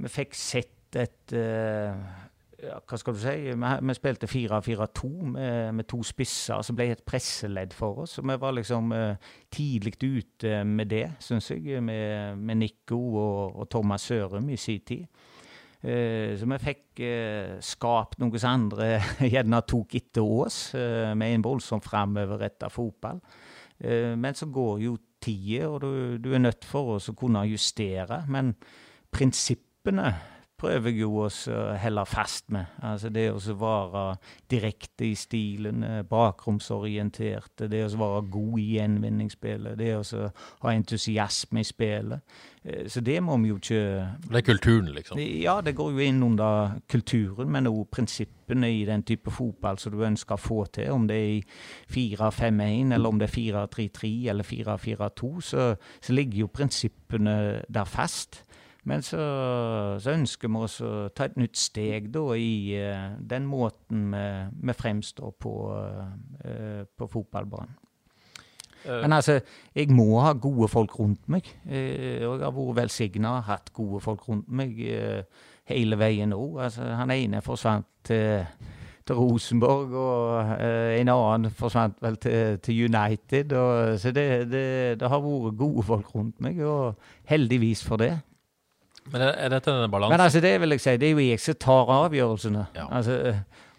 [0.03, 1.99] vi fikk sett et eh,
[2.57, 6.89] ja, hva skal du si, vi, vi spilte 4-4-2 med, med, to spisser som ble
[6.89, 8.17] et presseledd for oss.
[8.17, 13.59] og Vi var liksom uh, tidlig ute med det, syns jeg, med, med Nico og,
[13.59, 15.05] og, Thomas Sørum i sin tid.
[15.83, 18.87] Uh, så vi fikk uh, skapt noe som andre
[19.35, 23.21] gjerne tok etter oss, med en voldsomt framoverretta fotball.
[24.17, 28.23] men så går jo tida, og du, du er nødt for å kunne justere.
[28.27, 28.55] Men
[29.13, 30.15] prinsippene
[30.57, 31.29] prøver jeg jo å
[31.77, 32.65] helle fast med.
[32.81, 34.05] Altså det å være
[34.49, 40.27] direkte i stilen, bakromsorientert, det å være god i gjenvinningsspillet, det å
[40.63, 42.39] ha entusiasme i spillet.
[42.67, 43.83] Eh, så det må vi jo ikke
[44.27, 45.19] Det er kulturen, liksom?
[45.19, 49.93] Ja, det går jo inn under kulturen, men òg prinsippene i den type fotball som
[49.93, 50.91] du ønsker å få til.
[50.91, 51.43] Om det er i
[51.93, 53.35] 4-5-1, eller om det er
[53.67, 55.69] 4-3-3 eller 4-4-2, så,
[56.01, 57.37] så ligger jo prinsippene
[57.69, 58.43] der fast.
[58.87, 59.19] Men så,
[59.99, 64.23] så ønsker vi oss å ta et nytt steg da i uh, den måten vi,
[64.69, 67.75] vi fremstår på, uh, på fotballbanen.
[68.85, 69.01] Uh.
[69.01, 69.41] Men altså,
[69.75, 71.49] jeg må ha gode folk rundt meg.
[71.67, 74.79] jeg har vært velsigna og hatt gode folk rundt meg
[75.67, 76.41] hele veien nå.
[76.63, 78.45] Altså, han ene forsvant til
[79.07, 80.61] til Rosenborg, og
[80.99, 83.53] en annen forsvant vel til, til United.
[83.55, 84.63] Og, så det, det,
[84.99, 86.99] det, har vært gode folk rundt meg, og
[87.31, 88.17] heldigvis for det.
[89.11, 90.15] Men er, er dette denne balansen?
[90.15, 92.65] Men altså, det vil jeg si, det er jo jeg som tar avgjørelsene.
[92.75, 92.87] Ja.
[92.99, 93.17] Altså,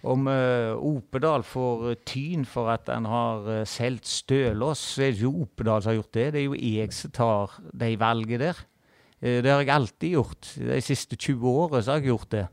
[0.08, 5.18] om uh, Opedal får tyn for at han har uh, solgt Stølås, så er det
[5.20, 6.26] ikke Opedal som har gjort det.
[6.34, 8.62] Det er jo jeg som tar de valgene der.
[9.18, 10.52] Uh, det har jeg alltid gjort.
[10.70, 12.46] De siste 20 årene så har jeg gjort det.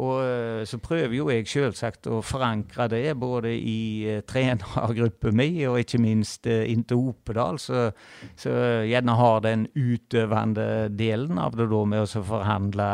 [0.00, 5.50] Og eh, så prøver jo jeg selvsagt å forankre det både i uh, trenergruppa mi
[5.68, 7.90] og ikke minst uh, inn til Opedal, så,
[8.32, 8.54] så
[8.88, 12.88] gjerne har den utøvende delen av det da med å forhandle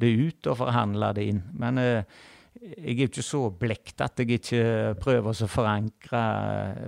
[0.00, 1.44] det ut og forhandle det inn.
[1.60, 2.24] Men uh,
[2.64, 4.64] jeg er ikke så blekt at jeg ikke
[4.98, 6.22] prøver å forankre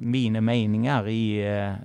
[0.02, 1.22] mine meninger i,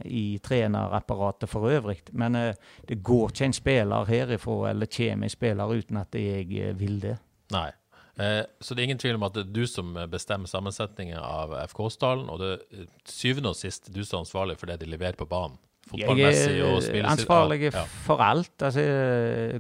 [0.09, 1.99] i trenerapparatet for øvrig.
[2.17, 2.39] Men
[2.87, 7.13] det går ikke en spiller herifra, eller kommer en spiller uten at jeg vil det.
[7.53, 7.69] Nei.
[8.15, 11.51] Eh, så det er ingen tvil om at det er du som bestemmer sammensetningen av
[11.67, 15.19] FK-stallen, og det er syvende og sist du som er ansvarlig for det de leverer
[15.19, 15.59] på banen.
[15.93, 17.83] Jeg er ansvarlig ja.
[17.85, 18.55] for alt.
[18.61, 18.81] Altså,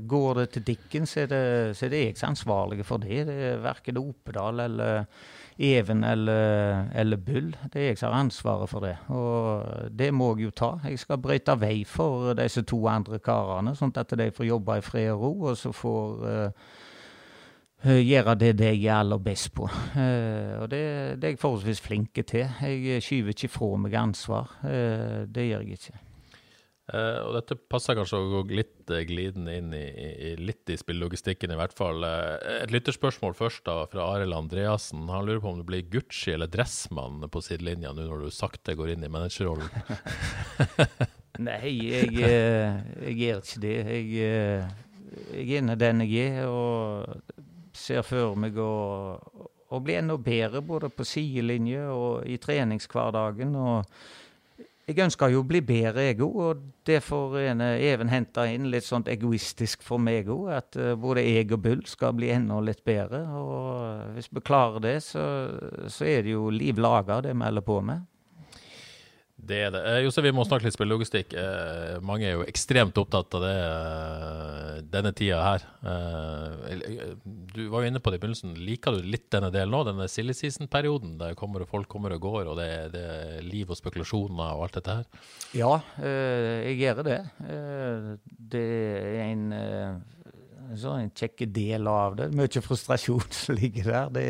[0.07, 2.97] går det til Dikken, så er det, så er det jeg som er ansvarlig for
[3.03, 3.19] det.
[3.27, 5.05] Det er verken Opedal eller
[5.57, 7.53] Even eller, eller, Bull.
[7.73, 8.95] Det er jeg som har ansvaret for det.
[9.07, 10.71] Og det må jeg jo ta.
[10.83, 14.83] Jeg skal brøyte vei for disse to andre karene, sånn at de får jobbe i
[14.83, 16.51] fred og ro, og så får uh, Eh,
[17.85, 19.67] gjøre det, det jeg er aller best på.
[19.67, 20.81] Uh, og det,
[21.19, 22.47] det, er jeg forholdsvis flink til.
[22.61, 24.57] Jeg skyver ikke fra meg ansvar.
[24.63, 26.01] Uh, det gjør jeg ikke.
[26.85, 31.53] Uh, og dette passer kanskje å gå litt glidende inn i, i, litt i spillelogistikken,
[31.53, 32.05] i hvert fall.
[32.05, 35.07] et lytterspørsmål først, da, fra Arild Andreassen.
[35.09, 38.77] Han lurer på om du blir Gucci eller Dressmann på sidelinja nå når du sakte
[38.77, 39.69] går inn i managerrollen?
[41.45, 43.77] Nei, jeg, jeg gjør ikke det.
[43.89, 44.69] Jeg,
[45.35, 46.47] jeg er den jeg er.
[46.49, 47.44] og
[47.77, 48.73] ser for meg å,
[49.69, 53.55] å bli enda bedre både på sidelinje og i treningshverdagen.
[53.55, 53.97] og
[54.85, 57.39] jeg ønsker jo å bli bedre, jeg òg, og får
[57.81, 60.51] Even hente inn litt sånn egoistisk for meg òg.
[60.53, 63.23] At uh, både jeg og Bull skal bli enda litt bedre.
[63.33, 65.23] Og hvis vi klarer det, så,
[65.89, 68.05] så er det jo liv laga, det vi holder på med.
[69.45, 69.81] Det er det.
[69.85, 71.35] Eh, Josef, vi må snakke litt spillelogistikk.
[71.37, 75.65] Eh, mange er jo ekstremt opptatt av det eh, denne tida her.
[75.85, 76.79] Eh,
[77.53, 78.55] du var jo inne på det i begynnelsen.
[78.57, 81.17] Liker du litt denne delen nå, denne silly season-perioden?
[81.21, 84.79] Der kommer, folk kommer og går, og det, det, er liv og spekulasjoner og alt
[84.79, 85.29] dette her?
[85.57, 87.21] Ja, eh, jeg gjør det.
[87.45, 88.11] Eh,
[88.55, 89.47] det er en
[90.79, 92.29] så en kjekk del av det.
[92.35, 94.15] Mye frustrasjon som ligger der.
[94.15, 94.25] Det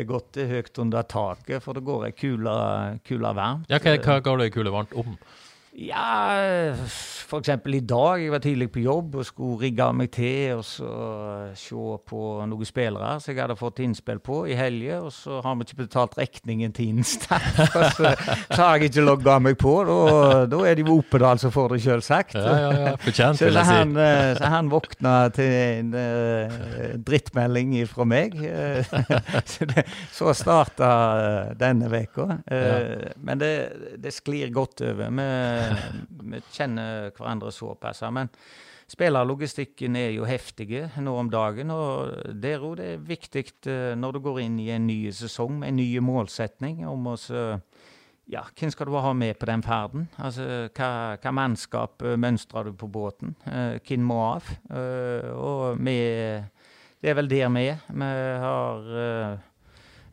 [0.00, 2.54] er godt høyt under taket, for det går ei kule,
[3.36, 3.68] varmt.
[3.70, 5.14] Ja, hva, hva går det ei kule varmt om?
[5.78, 6.74] Ja,
[7.28, 7.48] f.eks.
[7.48, 8.18] i dag.
[8.18, 10.88] Jeg var tidlig på jobb og skulle rigge meg til og så
[11.54, 14.98] se på noen spillere som jeg hadde fått innspill på i helga.
[15.06, 17.38] Og så har vi ikke betalt regningen til Insta.
[17.94, 18.10] så,
[18.50, 19.76] så har jeg ikke logga meg på.
[19.86, 20.00] Da,
[20.50, 22.34] da er det jo Opedal som får det, selvsagt.
[22.34, 22.96] Ja, ja, ja.
[23.04, 24.02] Fortjent, vil jeg si.
[24.08, 26.58] Eh, så han våkna til en uh,
[27.06, 28.34] drittmelding fra meg.
[29.52, 29.86] så, det,
[30.16, 30.90] så starta
[31.60, 32.40] denne uka.
[32.50, 33.14] Uh, ja.
[33.22, 33.54] Men det,
[34.02, 35.14] det sklir godt over.
[35.14, 35.67] med
[36.32, 38.02] vi kjenner hverandre såpass.
[38.14, 38.30] Men
[38.88, 44.16] spillerlogistikken er jo heftige nå om dagen, og det er, det er viktig eh, når
[44.16, 47.16] du går inn i en ny sesong med en ny målsetning om å
[48.28, 50.02] ja, hvem skal du ha med på den ferden?
[50.20, 53.36] Altså, hva, hva mannskap eh, mønstrer du på båten?
[53.44, 54.50] Hvem må av?
[55.32, 55.98] Og vi
[56.98, 57.84] Det er vel der vi er.
[57.88, 58.10] Vi
[58.42, 59.47] har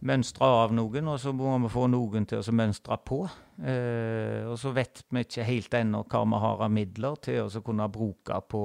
[0.06, 3.24] mønstre av noen, og så må vi få noen til å mønstre på.
[3.56, 7.63] Eh, og så vet vi ikke helt ennå hva vi har av midler til å
[7.65, 8.63] kunne bruke på,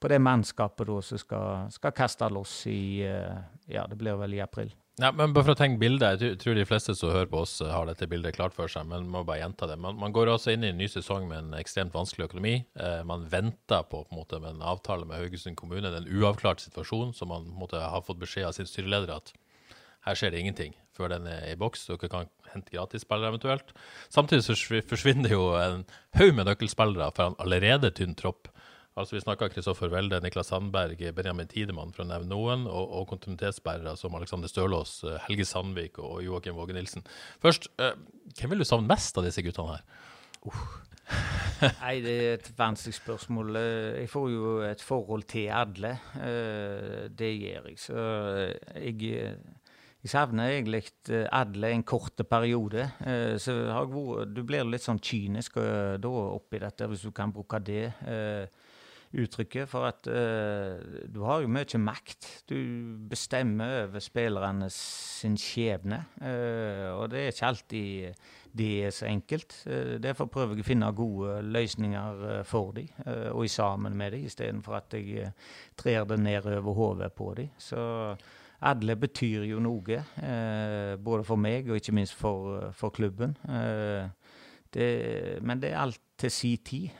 [0.00, 4.38] på det mannskapet da, som skal, skal, kaste loss i eh, Ja, det blir vel
[4.38, 4.72] i april.
[5.00, 7.54] Ja, men bare for å tenke bildet, Jeg tror de fleste som hører på oss,
[7.64, 9.78] har dette bildet klart for seg, men må bare gjenta det.
[9.80, 12.56] Man, man går altså inn i en ny sesong med en ekstremt vanskelig økonomi.
[12.76, 15.86] Eh, man venter på, på en måte, med en avtale med Haugesund kommune.
[15.86, 19.32] Det er en uavklart situasjon som man måte, har fått beskjed av sin styreleder at
[20.06, 21.86] her skjer det ingenting før den er i boks.
[21.88, 23.72] Dere kan hente gratisspillere eventuelt.
[24.12, 24.56] Samtidig så
[24.88, 25.86] forsvinner jo en
[26.18, 28.50] haug med nøkkelspillere fra en allerede tynn tropp.
[28.98, 33.06] Altså Vi snakka Kristoffer Welde, Niklas Sandberg, Benjamin Tidemann, for å nevne noen, og, og
[33.12, 37.06] kontinuitetsbærere som Alexander Stølås, Helge Sandvik og Joakim Våge Nilsen.
[37.40, 37.94] Først, eh,
[38.36, 39.86] hvem vil du savne mest av disse guttene her?
[40.44, 40.64] Uh.
[41.80, 43.56] Nei, det er et vanskelig spørsmål.
[44.00, 45.90] Jeg får jo et forhold til alle.
[47.18, 47.78] Det gjør jeg.
[47.82, 48.04] Så
[48.76, 49.34] jeg,
[50.00, 50.82] jeg savner egentlig
[51.28, 52.86] alle en kort periode.
[53.36, 55.58] Så vært, du blir litt sånn kynisk
[56.00, 57.90] da oppi dette, hvis du kan bruke det
[59.10, 59.68] uttrykket.
[59.70, 62.28] For at uh, du har jo mye makt.
[62.50, 62.56] Du
[63.10, 66.04] bestemmer over spillerne sin skjebne.
[66.20, 68.28] Uh, og det er ikke alltid
[68.60, 69.54] det er så enkelt.
[69.66, 72.90] Uh, derfor prøver jeg å finne gode løsninger for dem,
[73.34, 75.32] og i sammen med dem, istedenfor at jeg
[75.78, 77.50] trer det ned over hodet på dem.
[77.58, 77.80] Så
[78.60, 80.02] alle betyr jo noe,
[81.00, 83.36] både for meg og ikke minst for, for klubben.
[84.70, 84.88] Det,
[85.42, 86.90] men det er alt til si tid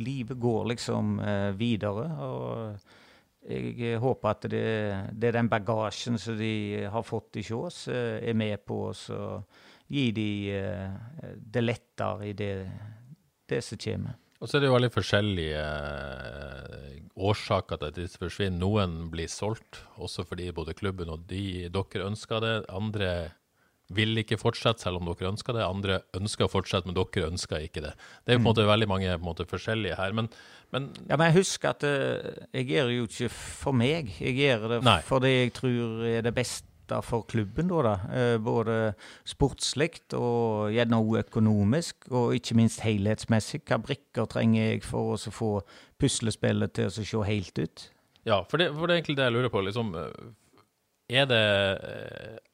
[0.00, 2.06] livet går liksom eh, videre.
[2.24, 2.78] Og
[3.52, 4.64] jeg håper at det,
[5.12, 9.08] det, er den bagasjen som de har fått i Kjås, eh, er med på oss
[9.12, 9.42] å
[9.92, 10.98] gi de eh,
[11.36, 12.52] det lettere i det,
[13.48, 14.21] det som kommer.
[14.42, 15.60] Og så er det jo veldig forskjellige
[17.30, 18.58] årsaker til at disse forsvinner.
[18.58, 22.56] Noen blir solgt, også fordi både klubben og de, dere ønsker det.
[22.74, 23.12] Andre
[23.92, 25.62] vil ikke fortsette selv om dere ønsker det.
[25.62, 27.94] Andre ønsker å fortsette, men dere ønsker ikke det.
[28.24, 28.48] Det er på en mm.
[28.48, 30.16] måte veldig mange måte, forskjellige her.
[30.18, 30.30] Men,
[30.74, 34.10] men, ja, men husk at uh, jeg gjør det jo ikke for meg.
[34.18, 34.98] Jeg gjør det Nei.
[35.06, 37.70] for det jeg tror er det beste for klubben.
[37.72, 37.94] Da, da.
[38.12, 38.76] Uh, både
[39.28, 43.62] sportslig og gjerne òg økonomisk, og ikke minst helhetsmessig.
[43.68, 45.50] Hva brikker trenger jeg for å få
[46.02, 47.88] puslespillet til å se helt ut?
[48.28, 49.64] Ja, for det, for det er egentlig det jeg lurer på.
[49.66, 49.96] liksom,
[51.12, 51.42] er det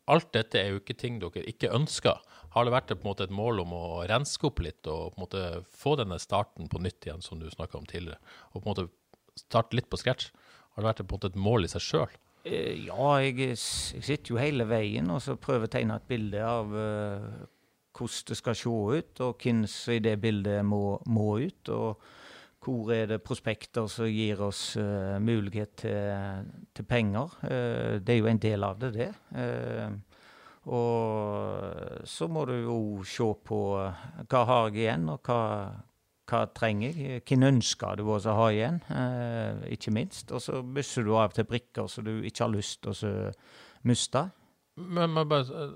[0.08, 2.20] alt dette er jo ikke ting dere ikke ønsker.
[2.54, 6.16] Har det vært måte et mål om å renske opp litt og måte få denne
[6.22, 8.18] starten på nytt igjen, som du snakka om tidligere?
[8.54, 10.30] Og på en måte starte litt på scratch?
[10.72, 12.16] Har det vært måte et mål i seg sjøl?
[12.48, 16.44] Eh, ja, jeg, jeg, sitter jo hele veien og så prøver å tegne et bilde
[16.44, 17.26] av uh,
[17.98, 21.74] hvordan det skal se ut, og hvem som i det bildet må, må ut.
[21.74, 22.08] og
[22.64, 27.34] hvor er det prospekter som gir oss uh, mulighet til, til penger?
[27.42, 29.10] Uh, det er jo en del av det, det.
[30.68, 32.78] Og så må du jo
[33.08, 35.38] se på hva har jeg igjen, og hva,
[36.28, 37.22] hva trenger jeg?
[37.28, 38.82] Hvem ønsker du å ha igjen,
[39.72, 40.32] ikke minst.
[40.34, 43.22] Og så mister du av til brikker som du ikke har lyst til å
[43.88, 44.28] miste.
[44.78, 45.66] Men, men bare,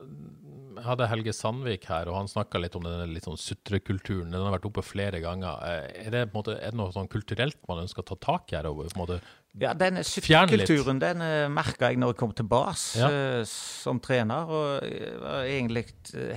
[0.77, 4.31] jeg hadde Helge Sandvik her, og han snakka litt om denne litt sånn sutrekulturen.
[4.33, 5.59] Den har vært oppe flere ganger.
[5.67, 8.59] Eh, er det, måte, er det noe sånn kulturelt man ønsker å ta tak i
[8.59, 8.69] her?
[8.71, 9.19] Og på en måte
[9.61, 13.11] ja, denne sutrekulturen den uh, merka jeg når jeg kom tilbake ja.
[13.11, 14.49] uh, som trener.
[14.49, 15.87] Og jeg var egentlig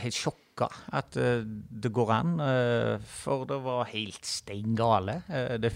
[0.03, 2.37] helt sjokka at uh, det går an.
[3.05, 5.21] for det var helt stein gale.
[5.59, 5.73] Det,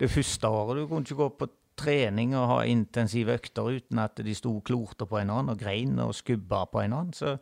[0.00, 1.48] det, første året du kunne ikke gå på
[1.78, 5.94] trening og ha intensive økter uten at de sto klorte på en annen og grein
[6.02, 7.14] og skubba på en annen.
[7.14, 7.36] Så,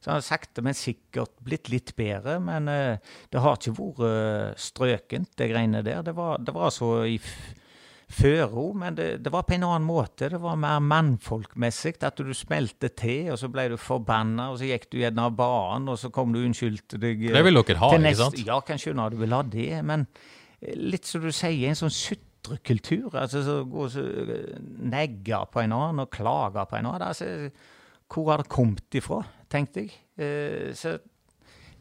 [0.00, 2.38] så har sakte, men sikkert blitt litt bedre.
[2.40, 6.00] Men det har ikke vært strøkent, det greiene der.
[6.02, 7.20] Det var, det var så i
[8.12, 10.28] føro, men det, det, var på en annen måte.
[10.32, 11.94] Det var mer mannfolkmessig.
[12.04, 15.36] At du smelte til, og så ble du forbanna, og så gikk du gjerne av
[15.38, 17.26] banen, og så kom du unnskyldte deg.
[17.32, 18.42] Det vil dere ha, ikke sant?
[18.46, 20.06] Ja, kan skjønne du vil ha det, men
[20.78, 23.10] litt som du sier, en sånn sutrekultur.
[23.16, 24.58] Altså så gå og eh,
[24.92, 27.08] negge på en annen og klage på en annen.
[27.08, 27.50] Altså,
[28.12, 29.96] hvor har det kommet ifra, tenkte jeg.
[30.20, 30.98] Eh, så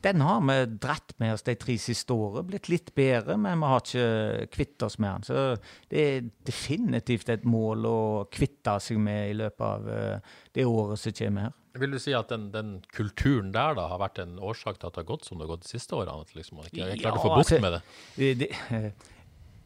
[0.01, 2.47] den har vi dratt med oss de tre siste årene.
[2.49, 5.27] Blitt litt bedre, men vi har ikke kvitt oss med den.
[5.29, 8.01] Så det er definitivt et mål å
[8.33, 11.57] kvitte seg med i løpet av uh, det året som kommer her.
[11.81, 14.97] Vil du si at den, den, kulturen der da har vært en årsak til at
[14.97, 16.25] det har gått som det har gått de siste årene?
[16.25, 17.81] At liksom, man ikke har klart ja, å få bukt altså, med det?
[18.17, 18.91] det, det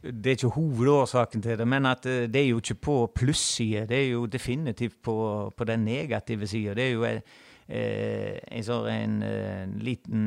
[0.05, 3.87] det er ikke hovedårsaken til det, men at eh, det er jo ikke på plussida.
[3.89, 5.15] Det er jo definitivt på,
[5.57, 6.75] på den negative sida.
[6.77, 7.07] Det er jo
[7.67, 10.25] eh, en, en, en, liten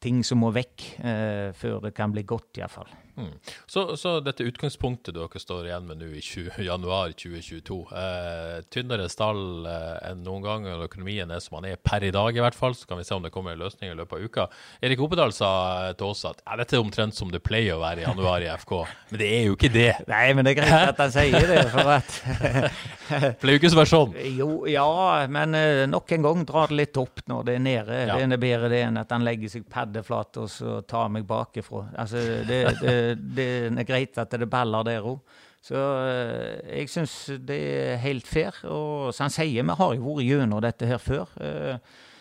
[0.00, 2.90] ting som må vekk eh, før det kan bli godt, iallfall.
[3.20, 3.54] Mm.
[3.66, 9.08] Så, så, dette utgangspunktet dere står igjen med nå i 20, januar 2022, eh, tynnere
[9.12, 12.44] stall eh, enn noen gang, og økonomien er som den er per i dag i
[12.44, 14.48] hvert fall, så kan vi se om det kommer en løsning i løpet av uka.
[14.84, 15.50] Erik Opedal sa
[15.98, 18.50] til oss at ja, dette er omtrent som det pleier å være i januar i
[18.64, 18.76] FK,
[19.12, 19.90] men det er jo ikke det.
[20.10, 22.18] Nei, men det er greit at han sier det, for at
[23.40, 24.12] Pleier jo ikke å være sånn.
[24.38, 24.86] Jo, ja,
[25.32, 27.98] men uh, nok en gang drar det litt opp når det er nede.
[28.06, 28.18] Ja.
[28.20, 31.86] Det er bedre det enn at han legger seg paddeflat og så tar meg bakifra.
[31.98, 35.22] Altså, det, det det er greit at det baller der òg.
[35.60, 38.62] Så eh, jeg syns det er helt fair.
[38.68, 41.34] Og som han sier, vi har jo vært gjennom dette her før.
[41.40, 41.76] Eh,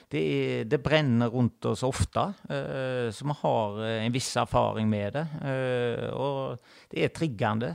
[0.10, 2.24] det, er, det, brenner rundt oss ofte.
[2.50, 5.26] Uh, så vi har en viss erfaring med det.
[6.18, 7.70] Og det er triggende.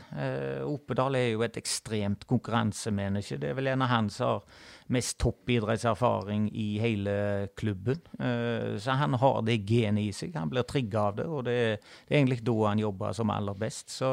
[0.67, 3.39] Opedal er jo et ekstremt konkurransemenneske.
[3.39, 7.15] Det er vel en av han som har mest toppidrettserfaring i hele
[7.57, 8.01] klubben.
[8.79, 10.35] så han har det genet i seg.
[10.37, 13.91] Han blir trigga av det, og det, er egentlig da han jobber som aller best.
[13.91, 14.11] Så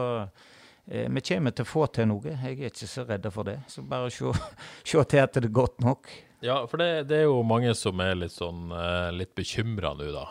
[0.85, 2.37] vi kommer til å få til noe.
[2.37, 3.59] Jeg er ikke så redd for det.
[3.67, 4.31] Så bare se,
[4.93, 6.07] se til at det er godt nok.
[6.41, 10.07] Ja, for det, det, er jo mange som er litt sånn uh, litt bekymra nå,
[10.09, 10.23] da.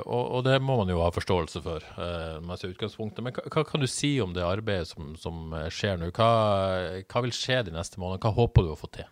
[0.00, 1.84] Og, og, det må man jo ha forståelse for.
[2.40, 6.08] Men hva, hva, kan du si om det arbeidet som, som skjer nå?
[6.16, 6.30] Hva,
[7.04, 8.24] hva, vil skje de neste månedene?
[8.24, 9.04] Hva håper du å få til?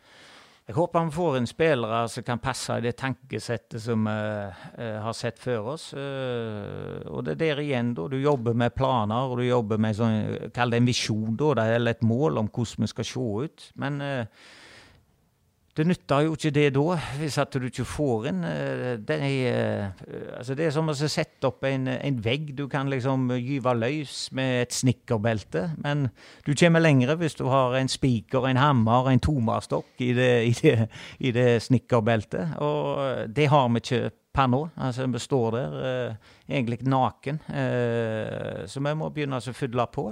[0.71, 5.17] Jeg håper vi får en spillere som kan passe i det tankesettet som vi har
[5.19, 5.89] sett før oss.
[5.97, 8.05] og det er der igjen, da.
[8.07, 11.97] Du jobber med planer, og du jobber med sånn, kall det en visjon, da, eller
[11.97, 13.67] et mål om hvordan vi skal se ut.
[13.83, 13.99] Men
[15.79, 19.35] det nytter jo ikke det da, hvis at du ikke får inn eh, det er,
[19.55, 23.77] eh, altså det er som å sette opp en, en, vegg du kan liksom gyve
[23.79, 25.69] løs med et snekkerbelte.
[25.85, 26.09] Men
[26.47, 30.55] du kommer lenger hvis du har en spiker, en hammer, en tomerstokk i det, i
[30.59, 30.89] det,
[31.39, 32.59] det snekkerbeltet.
[32.67, 34.03] Og det har vi ikke
[34.35, 34.65] per nå.
[34.75, 37.41] Altså, vi står der eh, egentlig naken.
[38.67, 40.11] Så vi må begynne å fylle på.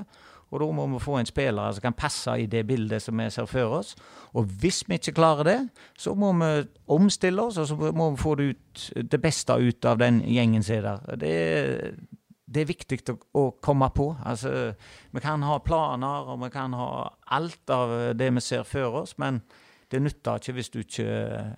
[0.49, 3.29] Og da må vi få en spiller som kan passe i det bildet som vi
[3.31, 3.95] ser for oss.
[4.33, 5.59] Og hvis vi ikke klarer det,
[5.99, 6.53] så må vi
[6.89, 10.65] omstille oss, og så må vi få det, ut, det beste ut av den gjengen
[10.65, 11.21] som er der.
[11.21, 11.35] Det,
[12.49, 14.11] det er viktig å, å, komme på.
[14.25, 14.73] Altså,
[15.13, 16.91] vi kan ha planer, og vi kan ha
[17.37, 19.43] alt av det vi ser for oss, men
[19.89, 21.07] det nytter ikke hvis du ikke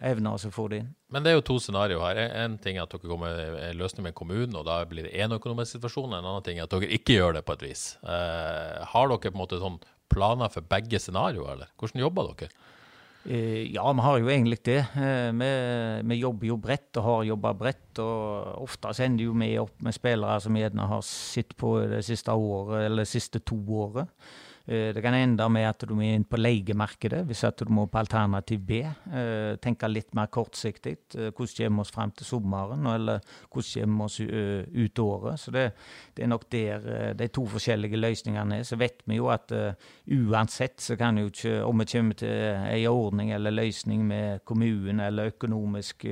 [0.07, 0.91] evner å få det inn.
[1.11, 2.35] Men det er jo to scenarioer her.
[2.45, 5.35] En ting er at dere kommer med løsning med kommunen, og da blir det én
[5.35, 6.15] økonomisk situasjon.
[6.15, 7.85] En annen ting er at dere ikke gjør det på et vis.
[8.05, 11.73] Eh, har dere på en måte sånn planer for begge scenarioer, eller?
[11.81, 12.53] Hvordan jobber dere?
[13.29, 14.79] Eh, ja, vi har jo egentlig det.
[14.97, 15.51] Eh, vi,
[16.09, 17.99] vi, jobber jo bredt og har jobba bredt.
[18.01, 22.33] og Ofte sender jo vi opp med spillere som gjerne har sett på det siste
[22.33, 24.09] året, eller det siste to året.
[24.71, 27.89] Eh, det kan ende med at du må inn på leiemarkedet hvis at du må
[27.91, 28.79] på alternativ B.
[28.87, 30.93] Eh, tenke litt mer kortsiktig.
[31.17, 34.21] Eh, hvordan kommer vi oss frem til sommeren, eller hvordan kommer vi oss
[34.71, 35.41] ut året.
[35.43, 35.65] Så det,
[36.15, 36.87] det, er nok der
[37.19, 38.69] de to forskjellige løsningene er.
[38.69, 42.31] Så vet vi jo at uansett så kan jo ikke, om vi kommer til
[42.71, 46.07] ei ordning eller løsning med kommunen eller økonomisk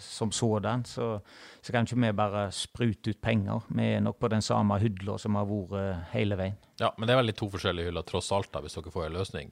[0.00, 1.18] som sådan, så,
[1.62, 3.66] så kan ikke vi bare sprute ut penger.
[3.68, 6.58] Vi er nok på den samme hydla som har vært hele veien.
[6.78, 9.08] Ja, Men det er vel litt to forskjellige hyller tross alt, da, hvis dere får
[9.08, 9.48] en løsning,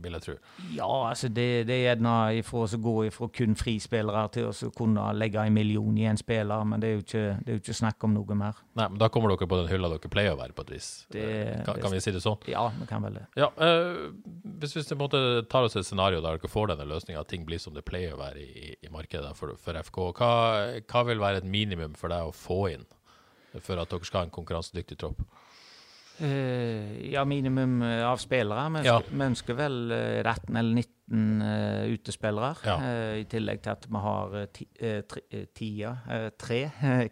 [0.00, 0.36] vil jeg tro?
[0.72, 5.10] Ja, altså det, det er gjerne ifra å gå ifra kun frispillere til å kunne
[5.12, 7.76] legge en million i en spiller, men det er, jo ikke, det er jo ikke
[7.76, 8.62] snakk om noe mer.
[8.78, 10.88] Nei, men Da kommer dere på den hylla dere pleier å være, på et vis.
[11.12, 11.26] Det,
[11.66, 12.40] kan, kan, vi si det sånn?
[12.48, 13.26] Ja, vi kan vel det.
[13.36, 14.08] Ja, øh,
[14.62, 17.76] hvis vi tar oss et scenario der dere får denne løsninga, at ting blir som
[17.76, 20.32] det pleier å være i, i markedet for, for FK, hva,
[20.88, 22.86] hva vil være et minimum for deg å få inn
[23.60, 25.20] for at dere skal ha en konkurransedyktig tropp?
[26.20, 28.66] Uh, ja, minimum eh, av spillere.
[28.76, 28.98] Vi ja.
[29.26, 32.50] ønsker vel uh, 18 eller 19 uh, utespillere.
[32.68, 32.76] Ja.
[33.18, 34.66] I tillegg til at vi har ti,
[35.56, 35.94] tia,
[36.38, 36.60] tre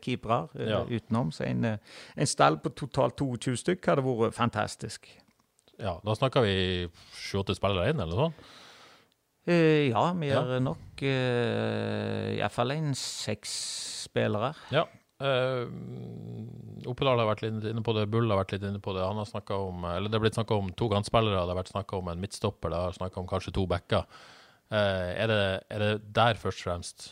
[0.05, 0.85] keepere ja.
[0.87, 1.33] utenom.
[1.35, 5.11] Så en, en, stall på totalt 22 stykk hadde vært fantastisk.
[5.81, 6.87] Ja, Da snakker vi
[7.33, 8.49] 28 spillere inn, eller noe sånt?
[9.51, 13.53] Ja, vi gjør nok uh, iallfall en seks
[14.07, 14.53] spillere.
[14.75, 14.87] Ja.
[15.21, 15.69] Uh,
[16.89, 19.05] Oppedal har vært litt inne på det, Bull har vært litt inne på det.
[19.05, 21.99] Han har om, eller Det er blitt snakka om to kantspillere, det har vært snakka
[21.99, 24.07] om en midtstopper, det har snakka om kanskje to backer.
[24.71, 27.11] Uh, er, det, er, det, der først og fremst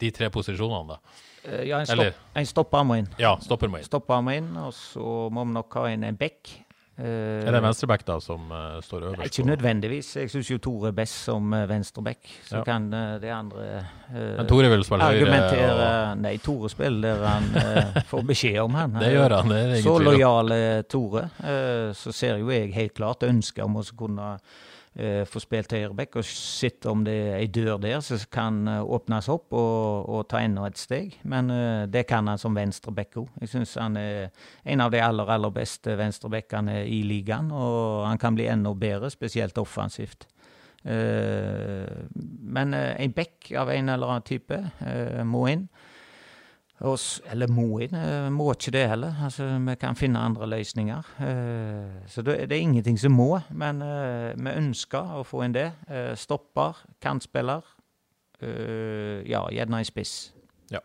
[0.00, 1.20] de tre posisjonene, da?
[1.44, 3.12] Uh, ja, en, stopp, en, stopper må inn.
[3.20, 3.88] Ja, stopper må inn.
[3.88, 6.54] Stopper må inn, Og så må vi nok ha inn en back.
[7.00, 9.30] Uh, er det venstreback da som uh, står øverst?
[9.30, 10.10] Ikke nødvendigvis.
[10.20, 12.28] Jeg syns jo Tore er best som uh, venstreback.
[12.44, 12.64] Så ja.
[12.66, 13.68] kan uh, de andre
[14.12, 15.40] Men Tore vil spille høyre?
[15.70, 16.18] Og...
[16.20, 17.48] Nei, Tore spiller der han
[18.10, 18.98] får beskjed om han.
[19.00, 20.56] det gjør han, det er ingen Så lojal
[20.90, 21.28] Tore.
[21.96, 24.34] så ser jo jeg helt klart ønsket om å kunne
[24.94, 28.80] eh, få spilt høyreback og sett om det er ei dør der som kan eh,
[28.82, 31.16] åpnes opp og, og, ta enda et steg.
[31.22, 33.30] Men uh, det kan han som venstreback òg.
[33.42, 34.30] Jeg syns han er
[34.64, 39.10] en av de aller, aller beste venstrebackene i ligaen, og han kan bli enda bedre,
[39.12, 40.28] spesielt offensivt.
[40.80, 44.60] Uh, men uh, en back av en eller annen type
[45.28, 45.68] må inn.
[46.80, 49.12] Oss, eller må inn, eh, må ikke det heller.
[49.26, 51.10] Altså, vi kan finne andre løsninger.
[51.20, 55.68] Eh, så det, er ingenting som må, men eh, vi ønsker å få inn det.
[56.16, 57.66] Stopper, kantspiller.
[58.40, 60.30] Ja, gjerne i spiss.
[60.72, 60.80] Ja.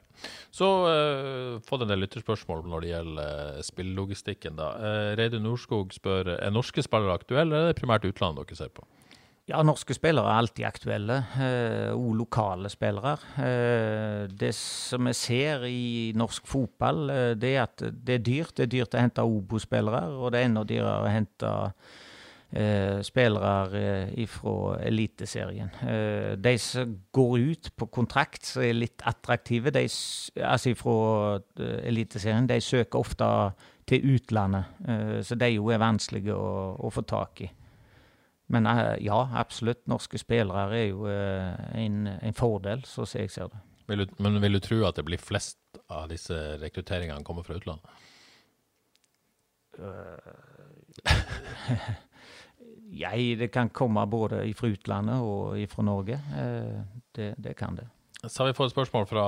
[0.51, 4.57] Så uh, fått en del lytterspørsmål når det gjelder spillelogistikken.
[4.59, 4.71] da.
[4.75, 8.73] Uh, Reidun Norskog spør er norske spillere aktuelle, eller er det primært utlandet dere ser
[8.75, 8.83] på?
[9.45, 11.19] Ja, norske spillere er alltid aktuelle,
[11.93, 13.11] og uh, lokale spillere.
[13.37, 18.55] Uh, det som vi ser i norsk fotball, uh, det er at det er dyrt.
[18.57, 21.53] Det er dyrt å hente Obo-spillere, og det er enda dyrere å hente
[23.03, 24.51] spillere fra
[24.85, 25.71] Eliteserien.
[26.39, 29.81] de som går ut på kontrakt, som er litt attraktive, de,
[30.39, 31.41] altså fra
[31.83, 33.27] Eliteserien, de søker ofte
[33.89, 34.71] til utlandet.
[35.25, 37.49] så de jo er vanskelige å, å få tak i.
[38.47, 39.85] Men eh, ja, absolutt.
[39.89, 43.61] Norske spillere er jo eh, en, en fordel, så jeg ser det.
[43.89, 45.59] Vil du, men vil du tro at det blir flest
[45.93, 47.85] av disse rekrutteringene kommer fra utlandet?
[49.75, 51.11] Uh,
[52.95, 56.15] jeg, det kan komme både fra utlandet og fra Norge.
[57.11, 57.83] Det, det, kan det.
[58.23, 59.25] Så har vi fått et spørsmål fra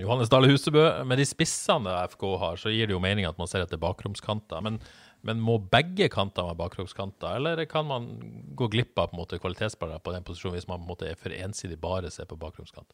[0.00, 0.86] Johannes Dale Husebø.
[1.04, 4.64] Med de spissene FK har, så gir det jo mening at man ser etter bakromskanter.
[4.64, 4.80] Men
[5.24, 8.10] men må begge kanter være bakrockskanter, eller kan man
[8.56, 11.08] gå glipp av på en måte kvalitetsspillere på den posisjonen hvis man på en måte
[11.08, 12.92] er for ensidig bare ser på bakromskant?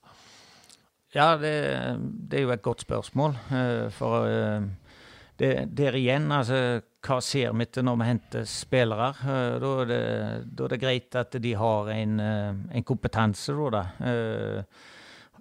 [1.10, 1.54] Ja, det,
[2.30, 3.34] det, er jo et godt spørsmål.
[3.50, 4.62] Eh, for eh,
[5.40, 9.08] det, der igjen, altså hva ser vi til når vi henter spillere?
[9.24, 10.00] Eh, da er det,
[10.54, 13.84] da er det greit at de har en, en kompetanse, da.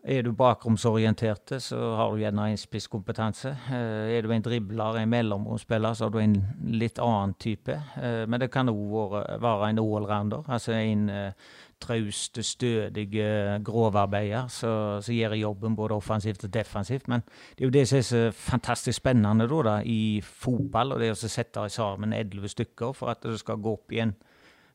[0.03, 3.49] Er du bakromsorienterte, så har du gjerne en spisskompetanse.
[3.71, 6.37] Eh, er du en dribler, en mellomromsspiller, så har du en
[6.71, 7.75] litt annen type.
[7.99, 11.09] Eh, men det kan òg være en allrounder, altså en
[11.79, 13.07] traust, stødig
[13.63, 17.07] grovarbeider som gjør jobben både offensivt og defensivt.
[17.07, 17.23] Men
[17.55, 21.13] det er jo det som er så fantastisk spennende da, da i fotball, og det
[21.13, 24.15] å sette sammen elleve stykker for at det skal gå opp i en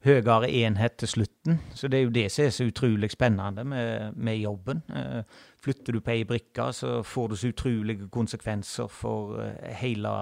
[0.04, 1.60] høyere enhet til slutten.
[1.74, 4.82] Så det er jo det som er så utrolig spennende med, med jobben.
[4.96, 5.22] Eh,
[5.64, 10.12] flytter du på ei brikke, så får det så utrolige konsekvenser for eh, hele,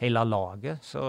[0.00, 0.78] hele laget.
[0.82, 1.04] Så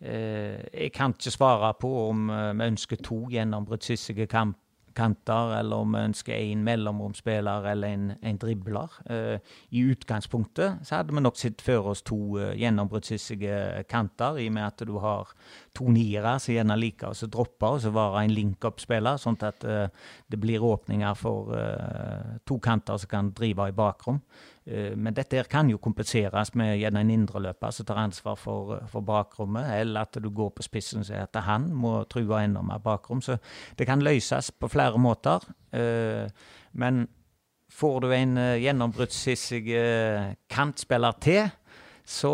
[0.00, 4.58] eh, jeg kan ikke svare på om vi ønsker to gjennombruddshissige kamp
[4.98, 8.98] kanter, eller om vi ønsker en mellomromsspiller eller en, en dribler.
[9.06, 9.38] Uh,
[9.70, 14.56] I utgangspunktet så hadde vi nok sett for oss to uh, gjennombruddshissige kanter, i og
[14.58, 15.32] med at du har
[15.78, 19.86] to niere som gjerne liker å droppe og så være en link-up-spiller, sånn at uh,
[20.28, 21.54] det blir åpninger for
[22.48, 24.18] to kanter som kan drive i bakrom.
[24.68, 28.74] Eh, men dette her kan jo kompenseres med gjerne en indreløper som tar ansvar for,
[28.76, 32.42] eh, for, bakrommet, eller at du går på spissen og sier at han må true
[32.42, 33.22] enda mer bakrom.
[33.22, 33.38] Så
[33.78, 35.40] det kan løses på flere måter.
[35.72, 36.28] Eh,
[36.72, 37.08] men
[37.72, 39.64] får du en gjennombruddshissig
[40.48, 41.50] kantspiller til,
[42.08, 42.32] så,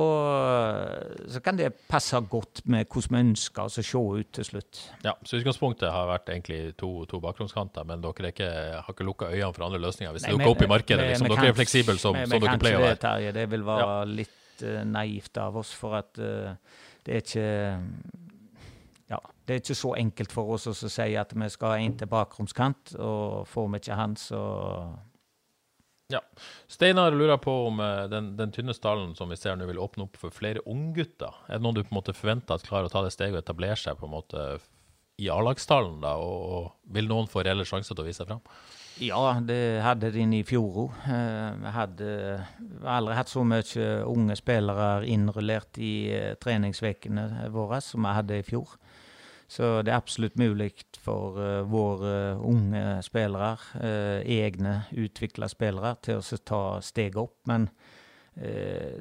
[1.26, 4.82] så, kan det passe godt med hvordan vi ønsker oss å se ut til slutt.
[5.02, 9.32] Ja, så Utgangspunktet har vært egentlig to, to bakgrunnskanter, men dere ikke, har ikke lukka
[9.32, 10.12] øynene for andre løsninger?
[10.14, 12.84] Hvis det dukker opp i markedet, liksom, dere er fleksible som, som dere pleier å
[12.84, 12.94] være?
[12.94, 14.04] Det, Terje, det vil være ja.
[14.20, 17.48] litt uh, naivt av oss, for at uh, det er ikke
[19.10, 21.98] ja, det er ikke så enkelt for oss å si at vi skal ha en
[21.98, 24.44] til bakromskant, og får vi ikke han, så
[26.12, 26.20] ja.
[26.66, 30.06] Steinar lurer på om uh, den, den, tynne stallen som vi ser nå, vil åpne
[30.06, 31.34] opp for flere unggutter.
[31.48, 33.42] Er det noen du på en måte forventer at klarer å ta det steget og
[33.44, 34.46] etablere seg på en måte
[35.22, 36.00] i A-lagsstallen?
[36.04, 38.42] da, og, og, Vil noen få reelle sjanser til å vise seg fram?
[39.02, 40.98] Ja, det hadde de i fjor òg.
[41.02, 42.10] Vi hadde
[42.86, 45.94] aldri hatt så mye unge spillere innrullert i
[46.38, 48.76] treningsvekkene treningsukene våre som vi hadde i fjor.
[49.54, 56.18] Så det er absolutt mulig for uh, våre unge spillere, uh, egne utvikla spillere, til
[56.18, 57.36] å ta steget opp.
[57.46, 57.68] Men
[58.40, 58.98] uh,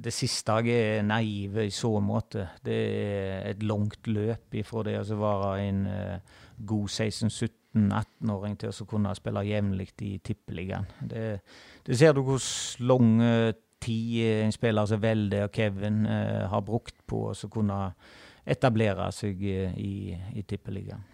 [0.00, 2.46] det siste jeg er naive i så måte.
[2.64, 5.82] Det er et langt løp ifra det å være en
[6.56, 10.88] god 16-17-18-åring til å kunne spille jevnlig i Tippeligaen.
[11.12, 11.26] Det,
[11.84, 12.40] det, ser du hvor
[12.88, 13.20] lang
[13.84, 17.82] tid en spiller som Velde og Kevin har brukt på å kunne
[18.48, 19.94] etablere seg i,
[20.36, 21.06] i Tippeligaen.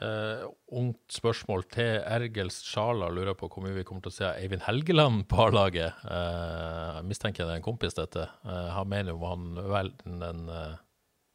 [0.00, 0.46] Uh,
[0.80, 4.62] ungt spørsmål til Ergels Sjala lurer på hvor mye vi kommer til å se Eivind
[4.64, 5.98] Helgeland på A-laget.
[6.06, 8.24] Uh, mistenker det er en kompis, dette.
[8.46, 10.78] Uh, han mener jo han vel den uh,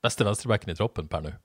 [0.01, 1.35] beste venstrebacken i troppen per nå.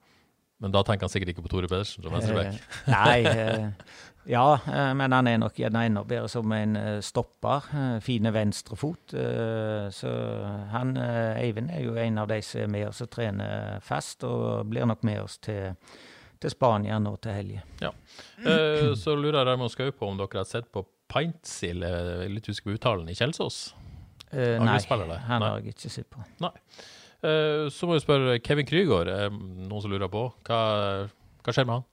[0.65, 2.57] Men da tenker han sikkert ikke på Tore Pedersen som venstreback.
[2.89, 3.21] nei,
[4.25, 7.67] ja, eh, men han er nok gjerne enda bedre som en eh, stopper.
[7.73, 9.15] Eh, fine venstrefot.
[9.97, 10.13] Så
[10.73, 10.95] han,
[11.41, 14.89] Eivind er jo en av de som er med oss og trener fast, og blir
[14.89, 15.75] nok med oss til,
[16.41, 17.65] til Spania nå til helga.
[17.83, 17.93] Ja.
[18.97, 21.85] Så lurer Raymond Skau på om dere har sett på Pintsild,
[22.31, 23.73] litt husker på uttalen, i Kjelsås?
[24.31, 24.79] Eh, nei,
[25.27, 26.23] han har jeg ikke sett på.
[26.45, 26.55] Nei.
[27.21, 30.29] så må vi spørre Kevin Krygård, noen som lurer på.
[30.47, 30.61] Hva,
[31.43, 31.89] hva skjer med han?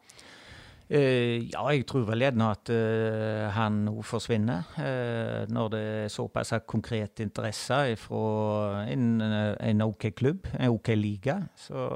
[0.87, 4.69] Uh, ja, jeg tror vel gjerne at uh, han nå forsvinner.
[4.79, 11.41] Uh, når det er såpass konkret interesse fra en, en OK klubb, en OK liga,
[11.59, 11.89] så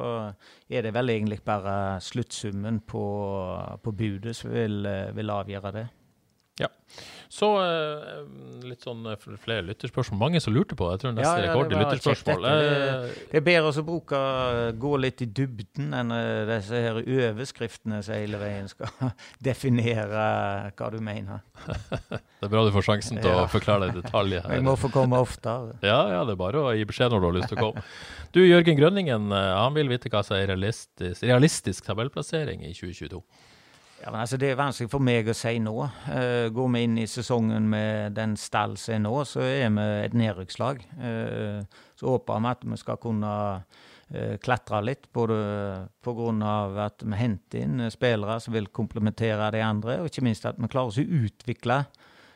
[0.67, 3.05] er det vel egentlig bare sluttsummen på,
[3.83, 4.83] på budet som vil,
[5.15, 5.87] vil avgjøre det.
[6.59, 6.67] Ja.
[7.31, 8.25] Så uh,
[8.67, 10.19] litt sånn uh, flere lytterspørsmål.
[10.19, 10.97] Mange som lurte på det.
[10.97, 12.43] Jeg tror neste ja, ja, rekord i lytterspørsmål.
[12.43, 14.19] Det, eh, det, er bedre å bruke,
[14.83, 16.11] gå litt i dybden enn
[16.49, 18.91] disse her overskriftene som hele veien skal
[19.47, 20.25] definere
[20.75, 21.39] hva du mener.
[22.11, 23.45] det er bra du får sjansen til ja.
[23.45, 24.35] å forklare det i detalj.
[24.57, 25.77] Jeg må få komme oftere.
[25.85, 27.85] Ja, ja, det er bare å gi beskjed når du har lyst til å komme.
[28.35, 33.23] Du, Jørgen Grønningen, han vil vite hva som er realistisk, realistisk tabellplassering i 2022.
[34.01, 35.75] Ja, altså, Det er vanskelig for meg å si nå.
[36.09, 39.85] Uh, går vi inn i sesongen med den stall som er nå, så er vi
[40.07, 40.81] et nedrykkslag.
[40.97, 41.61] Uh,
[41.99, 45.37] så håper vi at vi skal kunne uh, klatre litt, både
[46.01, 46.55] pga.
[46.87, 50.71] at vi henter inn spillere som vil komplementere de andre, og ikke minst at vi
[50.71, 51.83] klarer å utvikle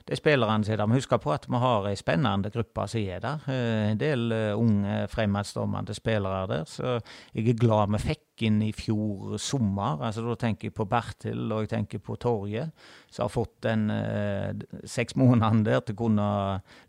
[0.05, 0.89] de spillerne som er der.
[0.91, 3.47] Vi husker på at vi har ei spennende gruppe som er der.
[3.49, 6.67] Eh, en del eh, unge, fremadstormende spillere der.
[6.69, 6.99] Så
[7.33, 10.03] jeg er glad vi fikk inn i fjor sommer.
[10.05, 12.69] altså Da tenker jeg på Bertil og jeg tenker på Torje,
[13.09, 14.53] som har fått den eh,
[14.85, 16.29] seks månedene der til å kunne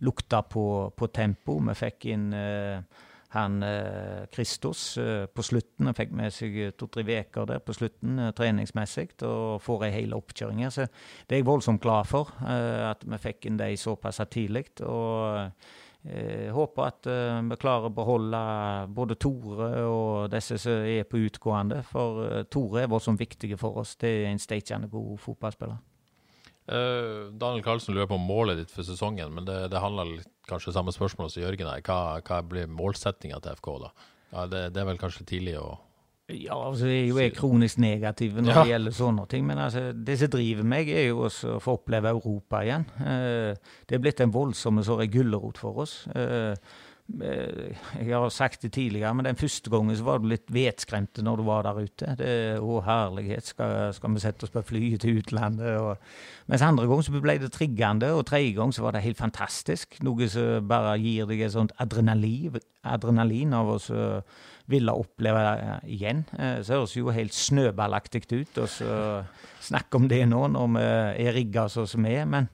[0.04, 1.56] lukte på, på tempo.
[1.70, 2.82] Vi fikk inn eh,
[3.34, 5.86] han eh, eh, på slutten.
[5.86, 10.14] Han fikk med seg eh, to-tre uker der på slutten treningsmessig og får ei hel
[10.16, 10.70] oppkjøring her.
[10.74, 10.86] Så
[11.26, 14.68] det er jeg voldsomt glad for, at vi fikk inn de såpass tidlig.
[14.82, 15.52] og
[16.06, 17.06] jeg håper at
[17.48, 18.38] vi klarer å beholde
[18.94, 21.80] både Tore og disse som er på utgående.
[21.82, 23.96] For Tore er voldsomt viktig for oss.
[23.98, 25.82] Det er en steikjende god fotballspiller.
[26.66, 30.18] Uh, Daniel Karlsen lurer på målet ditt for sesongen, men det, det handler
[30.50, 31.82] kanskje samme spørsmål som Jørgen her.
[31.86, 33.90] Hva, hva blir målsettinga til FK, da?
[34.32, 35.76] Ja, det, det, er vel kanskje tidlig å
[36.26, 38.58] Ja, altså jeg er jo kronisk negativ når ja.
[38.58, 39.46] det gjelder sånne ting.
[39.46, 42.88] Men altså, det som driver meg, er jo også å få oppleve Europa igjen.
[42.98, 43.54] Uh,
[43.86, 46.00] det er blitt en voldsom gulrot for oss.
[46.10, 46.58] Uh,
[47.06, 51.38] jeg har sagt det tidligere, men den første gangen så var du litt vetskremt når
[51.38, 52.14] du var der ute.
[52.18, 55.78] Det, å, herlighet, skal, skal vi sette oss på flyet til utlandet?
[55.78, 56.02] Og,
[56.50, 60.00] mens andre gang så ble det triggende, og tredje gang så var det helt fantastisk.
[60.06, 63.80] Noe som bare gir deg et sånt adrenalin, adrenalin av å
[64.66, 66.24] ville oppleve det igjen.
[66.34, 68.66] Eh, så høres jo helt snøballaktig ut å
[69.62, 70.88] snakke om det nå, når vi
[71.28, 72.26] er rigga sånn som vi er.
[72.26, 72.50] men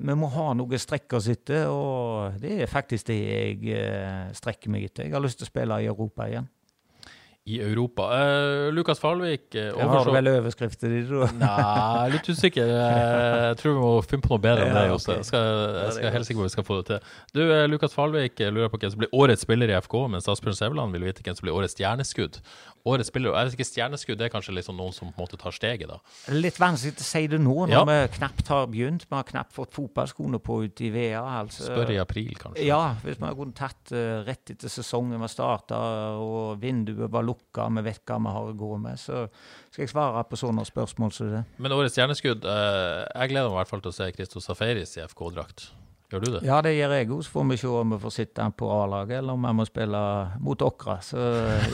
[0.00, 4.72] vi må ha noe strekk å sitte, og det er faktisk det jeg eh, strekker
[4.72, 5.08] meg etter.
[5.08, 6.48] Jeg har lyst til å spille i Europa igjen
[7.44, 8.02] i Europa.
[8.02, 11.26] Uh, Lukas Falvik uh, Jeg Har vel overskrifter i det?
[11.36, 12.70] Nei, litt usikker.
[13.44, 14.84] Jeg tror vi må finne på noe bedre enn det.
[14.94, 15.18] Også.
[15.18, 17.10] Jeg skal, jeg skal helt sikker vi skal få det til.
[17.36, 20.96] Du, Lukas Falvik lurer på hvem som blir årets spiller i FK, mens Asbjørn Sævland
[20.96, 22.40] vil vite hvem som blir årets stjerneskudd.
[22.84, 25.38] Årets spiller, jeg vet ikke, Stjerneskudd det er kanskje liksom noen som på en måte
[25.40, 25.96] tar steget, da?
[26.36, 27.84] Litt vanskelig å si det nå, når ja.
[27.88, 29.06] vi knapt har begynt.
[29.08, 31.22] Vi har knapt fått fotballskoene på ute i VA.
[31.40, 31.64] Altså.
[31.64, 32.66] Spør i april, kanskje?
[32.68, 33.94] Ja, hvis vi kunne tatt
[34.28, 35.78] rett etter sesongen var starta
[36.20, 39.00] og vinduet var lukka, vi vet hva vi har å gå med.
[39.00, 39.24] Så
[39.70, 41.42] skal jeg svare på sånne spørsmål som det.
[41.56, 44.98] Men årets stjerneskudd, uh, jeg gleder meg i hvert fall til å se Christo Safaris
[44.98, 45.70] i FK-drakt.
[46.12, 46.40] Gjør du det?
[46.46, 47.22] Ja, det gjør jeg òg.
[47.24, 50.02] Så får vi se om vi får sitte på A-laget, eller om vi må spille
[50.44, 50.98] mot Åkra.
[51.02, 51.24] Så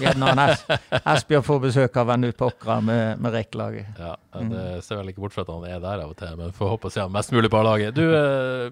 [0.01, 0.63] gjerne As
[1.15, 3.99] Asbjørn får besøk av han ut på Åkra med, med rekkelaget.
[3.99, 4.15] Ja,
[4.53, 6.77] det ser vel ikke bort fra at han er der av og til, men får
[6.77, 7.99] håpe å se han mest mulig på A-laget.
[7.99, 8.71] Du, eh,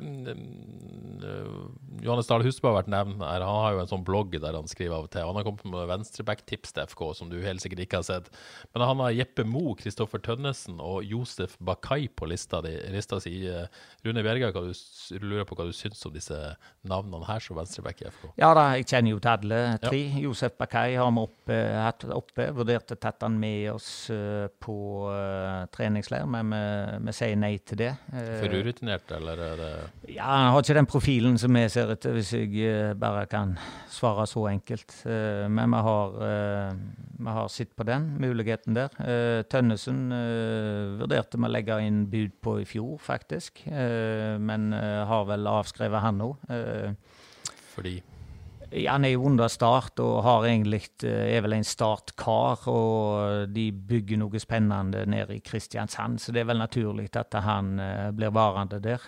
[2.05, 3.43] Johannes Dahl Husbø har vært nevnt her.
[3.45, 5.27] Han har jo en sånn blogg der han skriver av og til.
[5.27, 8.31] Han har kommet med venstreback-tips til FK, som du helt sikkert ikke har sett.
[8.73, 13.35] Men han har Jeppe Mo, Kristoffer Tønnesen og Josef Bakai på lista, di, lista si.
[14.07, 16.37] Rune Bjerga, hva du lurer på hva du syns om disse
[16.89, 18.29] navnene her som venstreback i FK?
[18.41, 20.01] Ja da, jeg kjenner jo til alle tre.
[20.05, 20.23] Ja.
[20.29, 22.49] Josef Bakai har vi oppe, hatt oppe.
[22.57, 24.79] Vurderte tatt han med oss uh, på
[25.11, 26.63] uh, treningsleir, men vi,
[27.09, 27.93] vi, sier nei til det.
[28.13, 29.73] Uh, For urutinert, eller er det
[30.15, 33.57] Ja, han har ikke den profilen som vi ser etter, hvis jeg uh, bare kan
[33.93, 34.93] svare så enkelt.
[35.05, 36.17] Uh, men vi har,
[37.19, 38.93] vi har sett på den muligheten der.
[39.51, 40.09] Tønnesen
[41.01, 43.65] vurderte vi å legge inn bud på i fjor, faktisk.
[43.69, 46.33] men har vel avskrevet han nå.
[47.75, 47.99] Fordi?
[48.85, 52.67] Han er jo under start og har egentlig, er vel en startkar.
[52.69, 57.77] Og de bygger noe spennende nede i Kristiansand, så det er vel naturlig at han
[58.17, 59.07] blir varende der.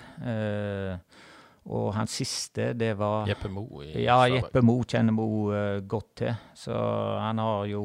[1.68, 3.82] Og hans siste, det var Jeppe Mo.
[3.84, 6.32] ja, Jeppe Mo kjenner Mo uh, godt til.
[6.56, 7.82] Så han har jo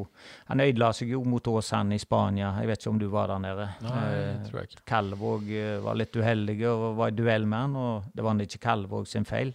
[0.48, 2.54] Han ødela seg jo mot Åsane i Spania.
[2.62, 3.70] Jeg vet ikke om du var der nede.
[3.84, 4.86] Nei, uh, tror jeg ikke.
[4.88, 8.64] Kalvåg uh, var litt uheldig og var i duell med han, og det var ikke
[8.64, 9.52] Kalvåg sin feil.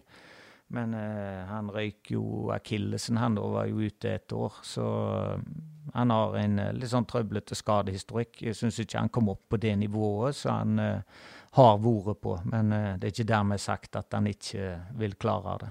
[0.71, 4.61] Men eh, han røyk jo akillesen, han da var jo ute et år.
[4.63, 4.85] Så
[5.97, 8.39] han har en litt sånn trøblete skadehistorikk.
[8.47, 10.79] Jeg syns ikke han kom opp på det nivået så han
[11.59, 12.37] har vært på.
[12.51, 15.71] Men eh, det er ikke dermed sagt at han ikke vil klare det.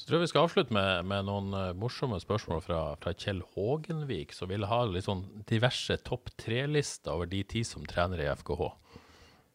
[0.00, 3.42] Så tror jeg vi skal avslutte med, med noen uh, morsomme spørsmål fra, fra, Kjell
[3.52, 8.70] Hågenvik, som vil ha sånn diverse topp tre-lister over de ti som trener i FKH.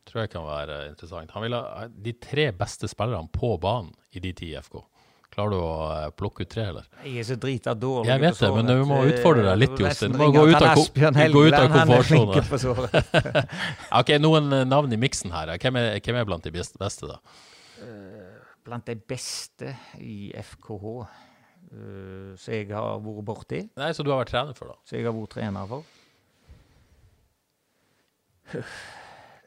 [0.06, 1.34] Tror jeg kan være interessant.
[1.34, 4.84] Han vil ha de tre beste spillerne på banen i de ti i FK.
[5.36, 6.86] Klarer du å uh, plukke ut tre, eller?
[7.04, 8.08] Jeg er så drita dårlig.
[8.08, 10.16] Jeg vet det, men du må utfordre deg litt, Jostein.
[10.16, 10.80] Du må gå ut av,
[11.34, 12.88] gå ut av komfortsonen.
[14.00, 15.52] ok, noen navn i miksen her.
[15.60, 17.20] Hvem er, hvem er blant de beste, da?
[18.66, 23.62] blant de beste i FKH eh, som jeg har vært borti.
[23.78, 24.78] Nei, Så du har vært trener for, da?
[24.88, 25.84] Så jeg har vært trener for.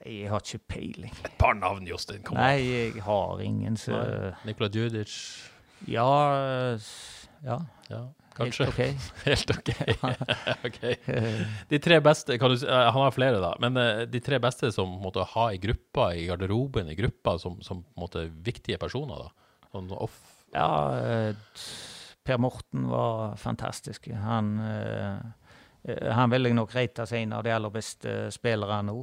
[0.08, 1.14] Jeg har ikke peiling.
[1.26, 2.22] Et par navn, Jostein.
[2.24, 3.98] Kom Nei, jeg har ingen, så
[4.46, 5.10] Nikola Djudic?
[5.86, 6.78] Ja,
[7.44, 7.60] ja.
[7.88, 8.02] ja.
[8.38, 8.66] Kanskje.
[9.24, 9.68] Helt OK.
[9.84, 10.06] Helt
[10.66, 10.66] ok.
[10.66, 10.96] okay.
[11.68, 13.54] De tre beste du, Han har flere, da.
[13.62, 17.58] Men uh, de tre beste som måtte ha i gruppa, i garderoben i gruppa, som,
[17.62, 19.66] som måtte, viktige personer, da?
[19.72, 20.20] Sånn off
[20.54, 21.66] Ja, uh,
[22.24, 24.10] Per Morten var fantastisk.
[24.12, 24.56] Han
[25.88, 28.96] han vil jeg nok rate seg en av de aller beste spillerne nå.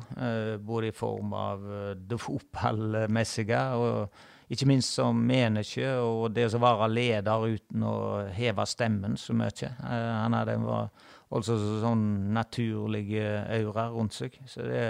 [0.62, 1.64] både i form av
[1.98, 4.20] det fotballmessige og
[4.52, 7.96] ikke minst som menneske, og det å være leder uten å
[8.36, 9.72] heve stemmen så mye.
[9.82, 14.38] Uh, han hadde også altså sånn naturlig aura rundt seg.
[14.50, 14.84] Så det,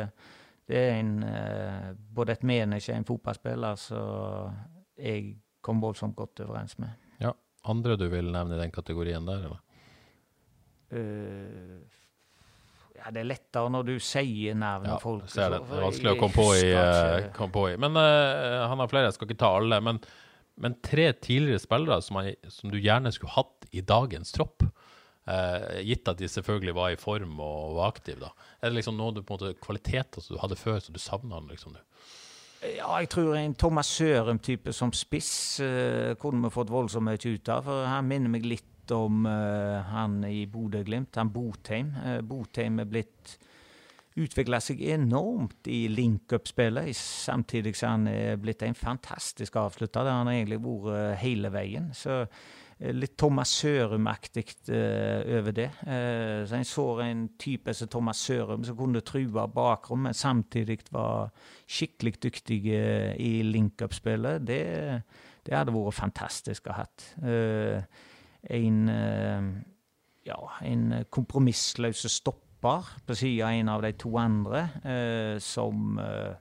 [0.67, 4.55] det er en, uh, både et menneske og en fotballspiller som
[4.99, 6.93] jeg kom voldsomt godt overens med.
[7.23, 7.33] Ja.
[7.65, 9.61] Andre du vil nevne i den kategorien der, eller?
[10.93, 11.81] Uh,
[13.05, 15.27] ja, Det er lettere når du sier navnet ja, folk.
[15.29, 15.61] Ser det.
[15.69, 16.71] det er vanskelig å komme på i.
[16.73, 17.75] Uh, komme på i.
[17.81, 19.79] Men uh, han har flere, jeg skal ikke ta alle.
[19.85, 20.01] Men,
[20.61, 24.65] men tre tidligere spillere som, jeg, som, du gjerne skulle hatt i dagens tropp.
[25.25, 28.25] Uh, gitt at de selvfølgelig var i form og var aktive.
[28.25, 28.49] da.
[28.61, 31.01] Er det liksom noe du på en måte, kvaliteter som du hadde før, så du
[31.01, 31.85] savner liksom nå?
[32.65, 35.59] Ja, jeg tror en Thomas Sørum-type som spiss
[36.17, 37.67] kunne vi fått voldsomt mye ut av.
[37.67, 41.93] for Han minner meg litt om uh, han i Bodø-Glimt, han Botheim.
[42.01, 43.37] Uh, Botheim er blitt
[44.15, 50.05] utvikla seg enormt i link-up-spillet, samtidig som han er blitt en fantastisk avslutter.
[50.05, 51.89] Det har han egentlig vært uh, hele veien.
[51.95, 52.23] Så
[52.75, 55.69] litt Thomas Sørum-aktig over det.
[55.79, 61.31] så En så en type som Thomas Sørum som kunne true bakrom, men samtidig var
[61.71, 64.43] skikkelig dyktig i link-up-spillet.
[64.43, 64.59] Det,
[65.47, 67.07] det, hadde vært fantastisk å ha hatt.
[67.23, 68.11] Uh,
[68.49, 69.47] en, eh,
[70.25, 76.33] ja, en kompromissløs stopper på sida av en av de to andre, eh, som eh,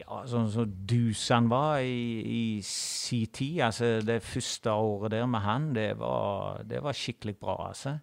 [0.00, 3.60] ja, sånn som så Dusan var i, i si tid.
[3.66, 7.98] Altså, det første året der med han, det var, det var skikkelig bra, altså.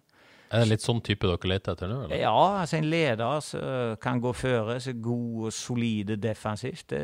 [0.48, 1.96] Er det litt sånn type dere leter etter nå?
[2.06, 2.20] eller?
[2.22, 6.86] Ja, altså en leder som kan gå føre, så god og solide defensivt.
[6.94, 7.02] Det,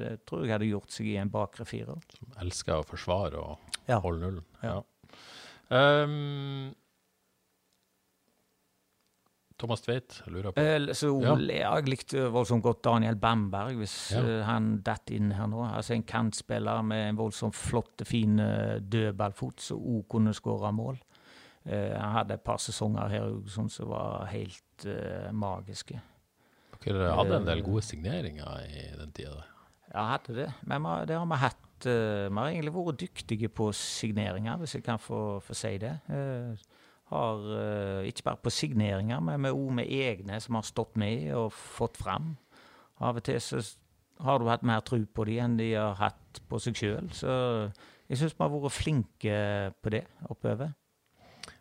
[0.00, 1.98] det, tror jeg hadde gjort seg i en bakre firer.
[2.16, 3.98] Som elsker å forsvare og ja.
[4.00, 4.46] holde nullen.
[4.62, 4.78] Ja.
[4.78, 4.78] Ja.
[5.68, 6.72] Um,
[9.58, 11.34] Thomas Tveit, lurer på uh, så ja.
[11.50, 14.22] Jeg likte voldsomt godt Daniel Bamberg, hvis ja.
[14.22, 15.64] uh, han datt inn her nå.
[15.66, 21.00] Altså En kantspiller med en voldsomt flott, fin uh, dødballfot som òg kunne skåre mål.
[21.66, 24.86] Uh, han hadde et par sesonger her sånn som var helt
[25.34, 25.98] magiske.
[26.84, 29.40] Dere hadde en del gode signeringer i den tida?
[29.90, 30.52] Ja, hadde det.
[30.70, 34.84] Men det har vi hatt uh, vi har egentlig vært dyktige på signeringer, hvis jeg
[34.86, 35.94] kan få, få si det.
[36.10, 36.56] Uh,
[37.12, 41.52] har uh, ikke bare på signeringer, men òg med egne som har stått med og
[41.54, 42.34] fått fram.
[42.98, 43.62] Av og til så
[44.24, 47.08] har du hatt mer tro på dem enn de har hatt på seg sjøl.
[47.14, 47.30] Så
[48.08, 49.38] jeg syns vi har vært flinke
[49.78, 50.74] på det oppover.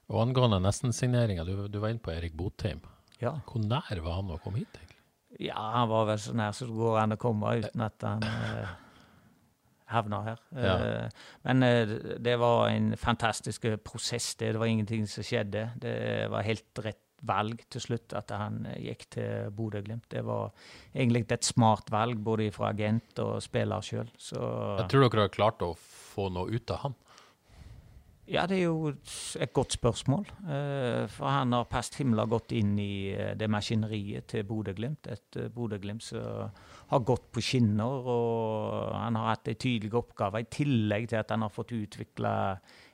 [0.08, 2.82] Og angående nestensigneringa, du, du var inne på Erik Botheim.
[3.22, 3.38] Ja.
[3.50, 4.98] Hvor nær var han å komme hit, egentlig?
[5.44, 8.24] Ja, han var vel så nær som det går an å komme uten at han
[9.92, 10.46] havna her.
[10.56, 10.76] Ja.
[10.78, 14.36] Uh, men uh, det var en fantastisk prosess.
[14.36, 14.54] Det.
[14.54, 15.70] det var ingenting som skjedde.
[15.82, 15.98] Det
[16.32, 20.06] var helt rett valg til slutt at han gikk til Bodø-Glimt.
[20.12, 20.52] Det var
[20.94, 24.12] egentlig et smart valg, både fra agent og spiller sjøl.
[24.22, 26.98] Jeg tror dere har klart å få noe ut av han?
[28.28, 28.92] Ja, det er jo
[29.40, 30.28] et godt spørsmål.
[31.16, 35.10] For han har passet himla godt inn i det maskineriet til Bodø-Glimt.
[35.10, 36.54] Et Bodø-Glimt som
[36.88, 41.34] har gått på skinner, og han har hatt en tydelig oppgave, i tillegg til at
[41.34, 42.34] han har fått utvikla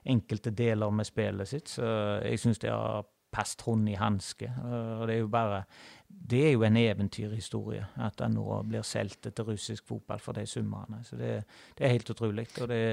[0.09, 1.75] enkelte deler med spillet sitt.
[1.75, 1.85] Så
[2.25, 4.49] jeg syns det har passet hånd i hanske.
[4.63, 5.63] Og det er jo bare
[6.07, 10.45] Det er jo en eventyrhistorie at han nå blir solgt til russisk fotball for de
[10.45, 11.01] summene.
[11.03, 11.43] Så det,
[11.77, 12.83] det, er helt utrolig, og det,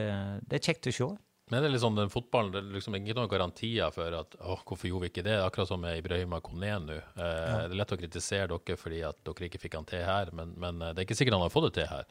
[0.49, 1.09] det er kjekt å se.
[1.51, 4.61] Men det er liksom den fotballen, det er liksom ikke noen garantier for at åh,
[4.63, 5.37] hvorfor gjorde vi ikke det?
[5.43, 6.99] Akkurat som med Ibrahima Kone nå.
[6.99, 7.63] Eh, ja.
[7.67, 10.55] Det er lett å kritisere dere fordi at dere ikke fikk han til her, men,
[10.63, 12.07] men det er ikke sikkert han har fått det til her.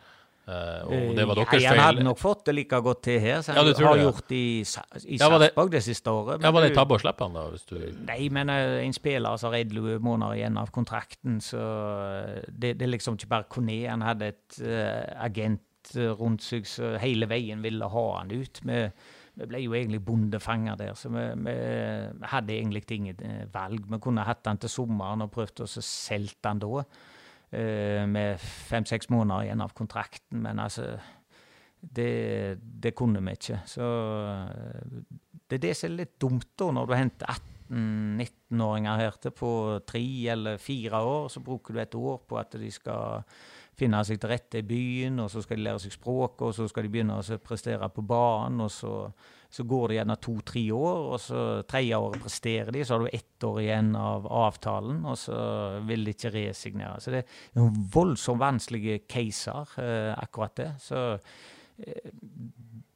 [0.50, 1.68] Eh, og det var deres feil.
[1.70, 4.06] Han hadde nok fått det like godt til her som ja, han har det.
[4.08, 6.44] gjort i, i ja, Sarpsborg det, siste året.
[6.44, 7.46] Ja, Var det tabbe å slippe han, da?
[7.54, 7.78] Hvis du...
[8.08, 12.76] Nei, men uh, en spiller som har elleve måneder igjen av kontrakten, så uh, det,
[12.80, 13.80] det, er liksom ikke bare Kone.
[13.86, 14.60] Han hadde et
[15.20, 18.64] agent rundt seg som hele veien ville ha han ut.
[18.68, 18.92] med
[19.40, 21.54] vi ble jo egentlig bondefanger der, så vi, vi
[22.28, 23.86] hadde egentlig ingen valg.
[23.88, 26.84] Vi kunne hatt den til sommeren og prøvd å selge den da.
[27.50, 30.44] Eh, med fem-seks måneder igjen av kontrakten.
[30.44, 30.92] Men altså
[31.80, 33.62] det, det, kunne vi ikke.
[33.66, 33.86] Så
[34.30, 35.00] eh,
[35.50, 37.40] det er det som er litt dumt, da, når du henter
[37.72, 39.54] 18-19-åringer her til på
[39.88, 40.04] tre
[40.36, 41.32] eller fire år.
[41.34, 43.24] Så bruker du et år på at de skal
[43.80, 46.68] finne seg til rette i byen, og så skal de lære seg språket, og så
[46.70, 48.66] skal de begynne å prestere på banen.
[48.66, 48.94] og så
[49.50, 53.16] så går det gjerne to-tre år, og så tredje året presterer de, så har du
[53.18, 55.38] ett år igjen av avtalen, og så
[55.90, 57.00] vil de ikke resignere.
[57.02, 60.70] Så det er noen voldsomt vanskelige caser, eh, akkurat det.
[60.86, 61.02] Så
[61.82, 62.12] eh,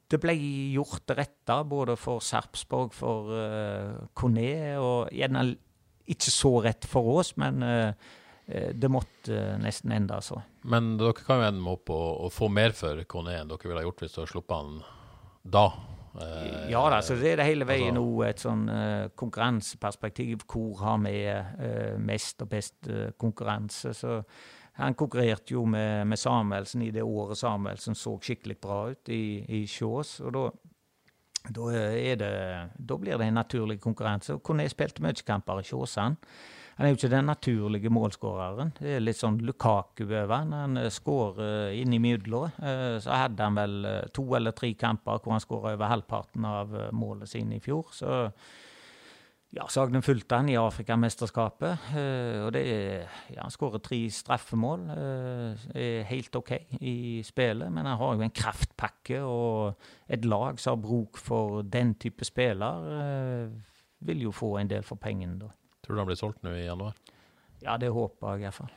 [0.06, 0.36] det ble
[0.76, 5.48] gjort det rette både for Sarpsborg, for eh, Kone, og gjerne
[6.14, 8.12] ikke så rett for oss, men eh,
[8.46, 10.36] det måtte nesten enda så.
[10.68, 13.86] Men dere kan jo ende opp å, få mer for Kone enn dere ville ha
[13.86, 14.74] gjort hvis dere sluppet han
[15.44, 15.64] da?
[16.20, 20.44] Eh, ja da, så det er det hele veien altså, nå et sånn uh, konkurranseperspektiv.
[20.50, 22.90] Hvor har vi uh, mest og best
[23.20, 23.94] konkurranse?
[23.96, 24.20] Så
[24.78, 29.44] han konkurrerte jo med, med, Samuelsen i det året Samuelsen så skikkelig bra ut i,
[29.60, 30.16] i Sjås.
[30.24, 30.44] Og da,
[31.48, 32.32] da, det,
[32.78, 34.38] da, blir det en naturlig konkurranse.
[34.38, 36.18] Og Kone spilte mye kamper i Sjåsand.
[36.74, 38.74] Han er jo ikke den naturlige målskåreren.
[38.80, 40.54] Det er litt sånn Lukaku over han.
[40.56, 42.50] Han uh, skårer inn innimellom.
[42.58, 46.74] Uh, så hadde han vel to eller tre kamper hvor han skåra over halvparten av
[46.96, 47.94] målet sine i fjor.
[47.94, 48.24] Så
[49.54, 51.84] ja, Sagnen fulgte han i Afrikamesterskapet.
[52.42, 54.88] og det er, ja, Han skårer tre straffemål.
[54.90, 59.78] er helt OK i spillet, men han har jo en kraftpakke og
[60.10, 63.46] et lag som har bruk for den type spiller,
[64.00, 65.54] vil jo få en del for pengene, da.
[65.84, 66.96] Tror du han blir solgt nå i januar?
[67.64, 68.68] Ja, det håper jeg iallfall.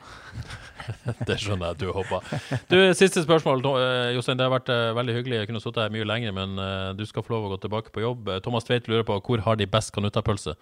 [1.28, 2.28] det skjønner jeg at du håper.
[2.70, 3.60] Du, Siste spørsmål.
[3.76, 5.42] Eh, Jostein, det har vært uh, veldig hyggelig.
[5.42, 7.92] Jeg kunne sittet her mye lenger, men uh, du skal få lov å gå tilbake
[7.92, 8.30] på jobb.
[8.44, 10.56] Thomas Tveit lurer på hvor har de best kanuttapølse?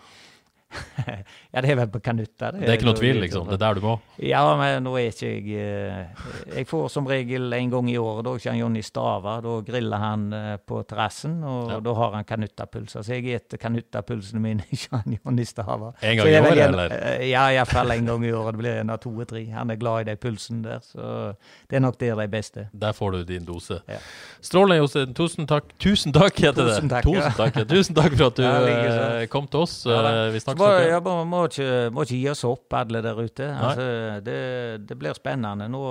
[1.52, 2.50] ja, det er vel på Kanutta.
[2.52, 3.46] Det, det, er ikke noe tvil, liksom?
[3.48, 3.94] Det er der du må?
[4.22, 6.22] Ja, men nå er ikke jeg eh,
[6.56, 8.24] Jeg får som regel en gang i året.
[8.26, 9.36] Da kommer Jonny Stava.
[9.44, 11.78] Da griller han eh, på terrassen, og ja.
[11.84, 13.06] da har han kanuttapølser.
[13.06, 15.92] Så jeg spiser kanuttapølsene mine, han Jonny Stava.
[16.00, 16.96] En gang i året, eller?
[16.96, 18.56] Eh, ja, iallfall en gang i året.
[18.56, 19.44] Det blir en av to og tre.
[19.52, 21.34] Han er glad i de pulsene der, så
[21.70, 22.68] det er nok der de beste.
[22.72, 23.80] Der får du din dose.
[23.88, 24.00] Ja.
[24.44, 25.14] Strålende, Jostein.
[25.16, 25.72] Tusen takk.
[25.82, 26.76] Tusen takk, heter det.
[26.76, 29.78] Tusen takk, Tusen takk, Tusen takk for at du ja, kom til oss.
[29.86, 33.46] vi snakkes må, ja, må, må, ikke, må, ikke, gi oss opp, alle der ute.
[33.46, 33.86] Altså,
[34.26, 34.40] det,
[34.88, 35.68] det, blir spennende.
[35.72, 35.84] Nå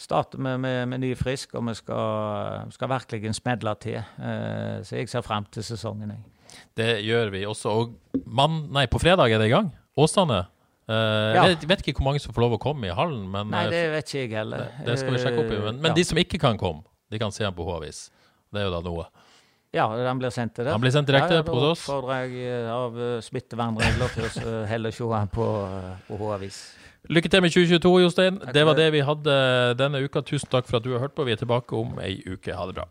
[0.00, 3.98] starter vi med, med ny frisk, og vi skal, skal virkelig smedle til.
[4.18, 6.14] Uh, så jeg ser frem til sesongen.
[6.14, 6.24] Jeg.
[6.76, 7.74] Det gjør vi også.
[7.74, 9.70] Og man, nei, på fredag er det i gang.
[10.00, 10.44] Åsane.
[10.90, 10.94] Uh,
[11.36, 11.44] ja.
[11.52, 13.26] Jeg vet ikke hvor mange som får lov å komme i hallen.
[13.30, 14.70] Men, nei, det vet ikke jeg heller.
[14.78, 15.60] Det, det skal vi sjekke opp i.
[15.68, 15.98] Men, men ja.
[16.00, 16.82] de som ikke kan komme,
[17.12, 18.08] de kan se ham på H-avis.
[18.50, 19.04] Det er jo da noe.
[19.70, 20.72] Ja, den blir sendt til det.
[20.74, 21.84] Den blir sendt direkte ja, ja, hos oss?
[21.86, 25.46] Da oppfordrer jeg eh, av uh, smittevernregler til å uh, heller se den på,
[26.08, 26.58] på H-avis.
[27.10, 28.40] Lykke til med 2022, Jostein.
[28.54, 29.36] Det var det vi hadde
[29.78, 30.24] denne uka.
[30.26, 31.24] Tusen takk for at du har hørt på.
[31.24, 32.52] Vi er tilbake om ei uke.
[32.52, 32.90] Ha det bra.